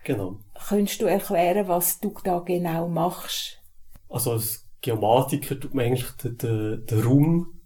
[0.05, 0.39] Genau.
[0.69, 3.61] Könntest du erklären, was du da genau machst?
[4.07, 7.59] Also als Geomatiker tut man eigentlich den, den, den Raum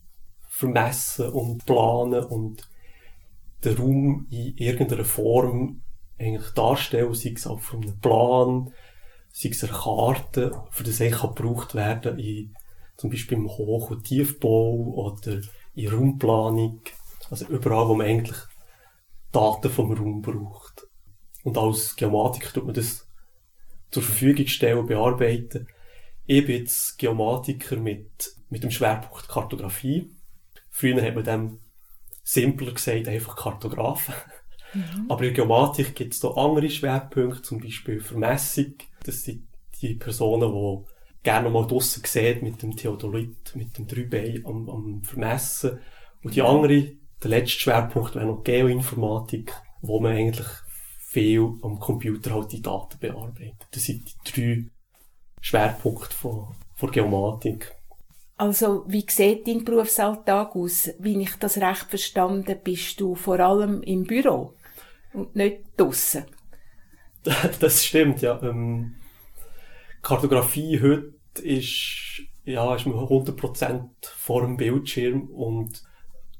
[0.49, 2.67] vermessen und planen und
[3.64, 5.82] den Raum in irgendeiner Form
[6.20, 8.74] eigentlich darstellen, sei es auf einem Plan,
[9.32, 12.53] sei es eine Karte, für das eigentlich auch gebraucht werden in,
[12.97, 15.41] zum Beispiel im Hoch- und Tiefbau oder
[15.74, 16.82] in Raumplanung,
[17.30, 18.38] also überall, wo man eigentlich
[19.32, 20.88] Daten vom Raum braucht.
[21.43, 23.07] Und als Geomatiker tut man das
[23.89, 25.68] zur Verfügung stellen bearbeiten.
[26.26, 30.12] Ich bin jetzt Geomatiker mit, mit dem Schwerpunkt Kartografie.
[30.70, 31.59] Früher hat man dem
[32.24, 34.13] simpler gesagt, einfach Kartografen.
[34.74, 35.05] Mhm.
[35.09, 38.76] Aber in der Geomatik gibt es noch andere Schwerpunkte, zum Beispiel Vermessung.
[39.03, 39.47] Das sind
[39.82, 40.91] die Personen, die
[41.24, 45.80] gerne mal draussen sehen mit dem Theodolit, mit dem Dreibein am, am Vermessen.
[46.24, 46.93] Und die andere,
[47.24, 50.47] der letzte Schwerpunkt wäre noch Geoinformatik, wo man eigentlich
[50.99, 53.67] viel am Computer halt die Daten bearbeitet.
[53.72, 54.65] Das sind die drei
[55.41, 57.76] Schwerpunkte von, von Geomatik.
[58.41, 60.89] Also, wie sieht dein Berufsalltag aus?
[60.97, 64.55] Wie ich das recht verstanden, bist du vor allem im Büro
[65.13, 66.25] und nicht draussen.
[67.59, 68.41] das stimmt, ja.
[68.41, 68.95] Ähm,
[70.01, 71.13] Kartografie heute
[71.43, 75.83] ist, ja, ist man 100% vor dem Bildschirm und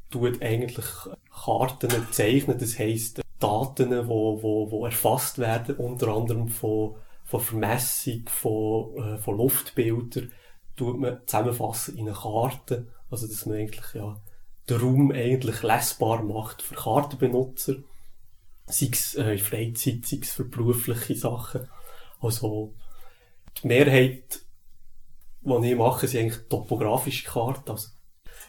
[0.10, 0.88] tut eigentlich
[1.32, 2.58] Karten zeichnen.
[2.58, 6.96] Das heisst, Daten, die wo, wo, wo erfasst werden, unter anderem von,
[7.26, 10.32] von Vermessung, von, äh, von Luftbildern,
[10.76, 12.88] tut man zusammenfassen in eine Karte.
[13.10, 14.22] Also, dass man eigentlich, ja,
[14.70, 17.76] den Raum eigentlich lesbar macht für Kartenbenutzer.
[18.68, 21.68] Sei es äh, in Freizeit, sei es für berufliche Sachen.
[22.20, 22.74] Also,
[23.62, 24.42] die Mehrheit,
[25.42, 27.90] die ich mache, sind eigentlich topografische Karten, also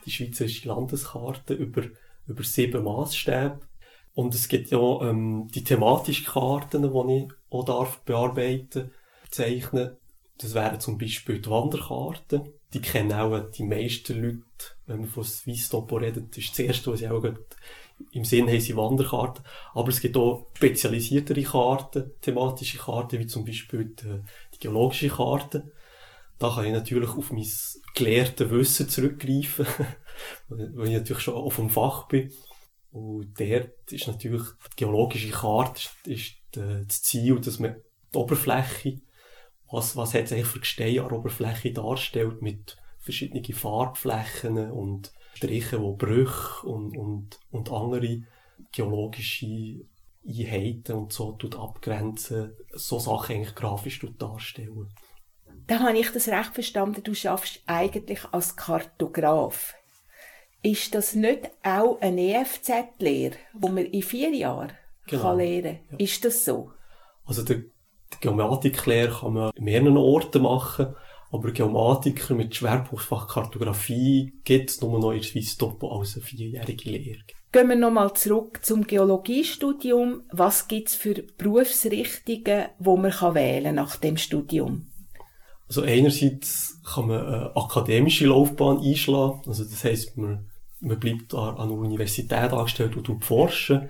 [0.05, 1.83] die schweizerische Landeskarte über,
[2.27, 3.61] über sieben Maßstäbe.
[4.14, 8.91] Und es gibt ja ähm, die thematischen Karten, die ich auch darf bearbeiten,
[9.31, 9.97] zeichnen.
[10.43, 12.53] Das wären zum Beispiel die Wanderkarten.
[12.72, 14.43] Die kennen auch die meisten Leute,
[14.86, 16.30] wenn man von Swiss Topo redet.
[16.30, 17.24] Das ist das Erste, was sie auch
[18.12, 19.45] im Sinn haben, sind Wanderkarten.
[19.74, 24.22] Aber es gibt auch spezialisiertere Karten, thematische Karten, wie zum Beispiel die,
[24.55, 25.70] die geologische Karte.
[26.38, 27.47] Da kann ich natürlich auf mein
[27.95, 29.66] gelehrte Wissen zurückgreifen,
[30.49, 32.32] weil ich natürlich schon auf dem Fach bin.
[32.90, 37.76] Und dort ist natürlich die geologische Karte ist, das Ziel, dass man
[38.12, 39.01] die Oberfläche,
[39.73, 45.12] was, was hat es eigentlich für Gestein an der Oberfläche darstellt, mit verschiedenen Farbflächen und
[45.35, 48.23] Strichen, die Brüche und, und, und andere
[48.70, 49.87] geologische
[50.29, 54.93] Einheiten und so tut abgrenzen, so Sachen eigentlich grafisch darstellen.
[55.66, 59.75] Da habe ich das recht verstanden, du schaffst eigentlich als Kartograf.
[60.62, 64.73] Ist das nicht auch eine EFZ-Lehre, wo man in vier Jahren
[65.07, 65.99] Genau, kann lernen kann?
[65.99, 66.73] Ist das so?
[67.25, 67.72] Also die,
[68.15, 70.95] die Geomatiklehre kann man in mehreren Orten machen,
[71.31, 76.25] aber Geomatiker mit Schwerpunktfach Kartografie gibt es nur noch in der Schweiz Topo als eine
[76.25, 77.21] vierjährige Lehre.
[77.53, 80.23] Gehen wir nochmal zurück zum Geologiestudium.
[80.31, 84.87] Was gibt es für Berufsrichtungen, wo man kann wählen nach dem Studium?
[85.69, 90.51] Also einerseits kann man eine akademische Laufbahn einschlagen, also das heisst, man,
[90.81, 93.89] man bleibt an einer Universität angestellt und tut forschen,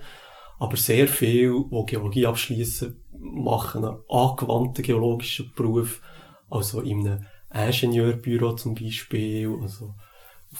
[0.59, 6.01] aber sehr viele, die Geologie abschließen, machen einen angewandten geologischen Beruf,
[6.49, 9.93] also in einem Ingenieurbüro zum Beispiel, also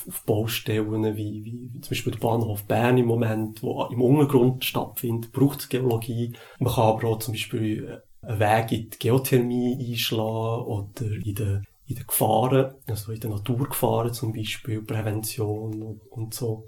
[0.07, 5.31] auf, Baustellen wie, wie, zum Beispiel der Bahnhof Bern im Moment, wo im Untergrund stattfindet,
[5.31, 6.33] braucht es Geologie.
[6.59, 11.67] Man kann aber auch zum Beispiel einen Weg in die Geothermie einschlagen oder in den,
[11.87, 16.67] in den Gefahren, also in den Naturgefahren zum Beispiel, Prävention und, und so.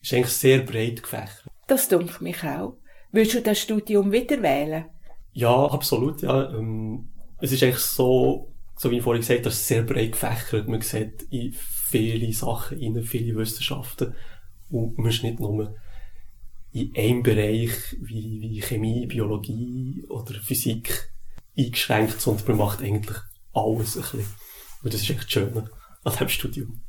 [0.00, 1.46] Ist eigentlich sehr breit gefächert.
[1.66, 2.76] Das dunkelt mich auch.
[3.10, 4.86] Willst du das Studium wieder wählen?
[5.38, 6.50] Ja, absolut, ja.
[6.50, 10.66] Ähm, es ist eigentlich so, so wie ich vorhin gesagt habe, sehr breit gefächert.
[10.66, 14.16] Man sieht in viele Sachen in viele Wissenschaften.
[14.68, 15.76] Und man ist nicht nur
[16.72, 17.70] in einem Bereich
[18.00, 21.08] wie, wie Chemie, Biologie oder Physik
[21.56, 23.18] eingeschränkt, sondern man macht eigentlich
[23.52, 24.26] alles ein bisschen.
[24.82, 26.80] Und das ist echt schön an diesem Studium.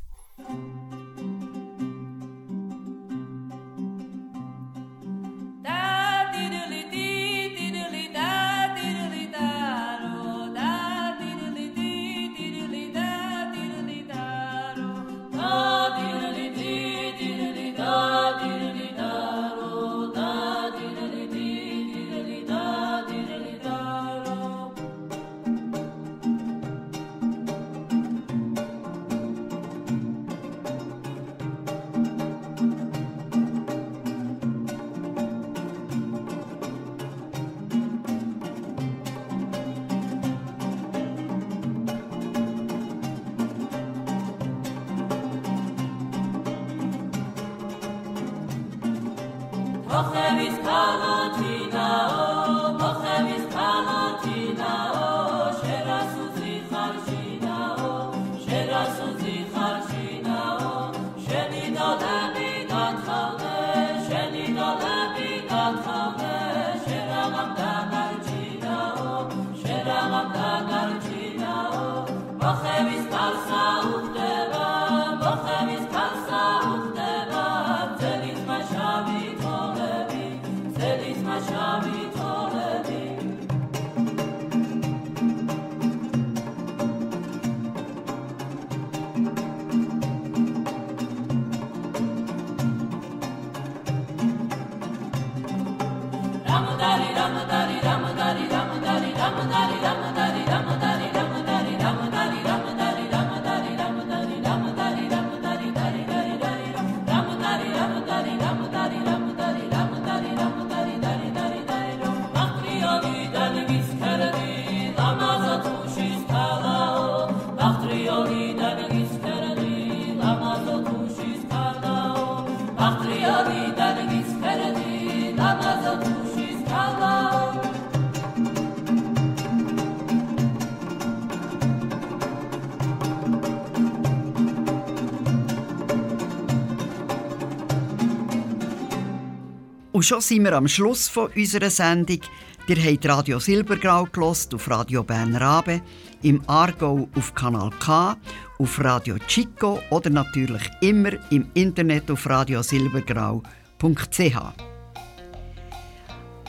[140.00, 142.22] Und schon sind wir am Schluss von unserer Sendung.
[142.70, 145.82] Ihr habt Radio Silbergrau gelost auf Radio Bern Rabe,
[146.22, 148.16] im Aargau auf Kanal K,
[148.60, 154.38] auf Radio Chico oder natürlich immer im Internet auf radiosilbergrau.ch.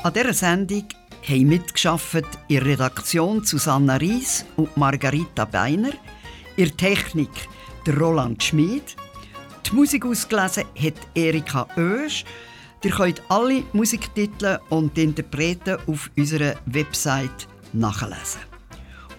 [0.05, 0.85] An dieser Sendung
[1.29, 5.95] haben mitgeschafft in Redaktion Susanna Ries und Margarita Beiner,
[6.55, 7.49] in Technik
[7.85, 8.95] der Roland Schmid,
[9.67, 12.25] die Musik ausgelesen hat Erika Oesch,
[12.83, 18.41] Ihr könnt alle Musiktitel und Interpreten auf unserer Website nachlesen.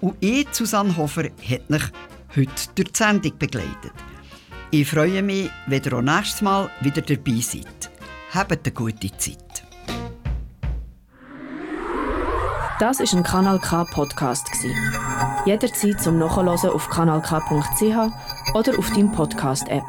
[0.02, 1.84] Und ich, Susanne Hofer, hat mich
[2.36, 3.94] heute durch die Sendung begleitet.
[4.72, 7.92] Ich freue mich, wenn ihr auch nächstes Mal wieder dabei seid.
[8.34, 9.38] Habt eine gute Zeit.
[12.80, 14.48] Das ist ein Kanal K Podcast
[15.46, 19.84] Jederzeit zum Nachhören auf kanalk.ch oder auf deinem Podcast App.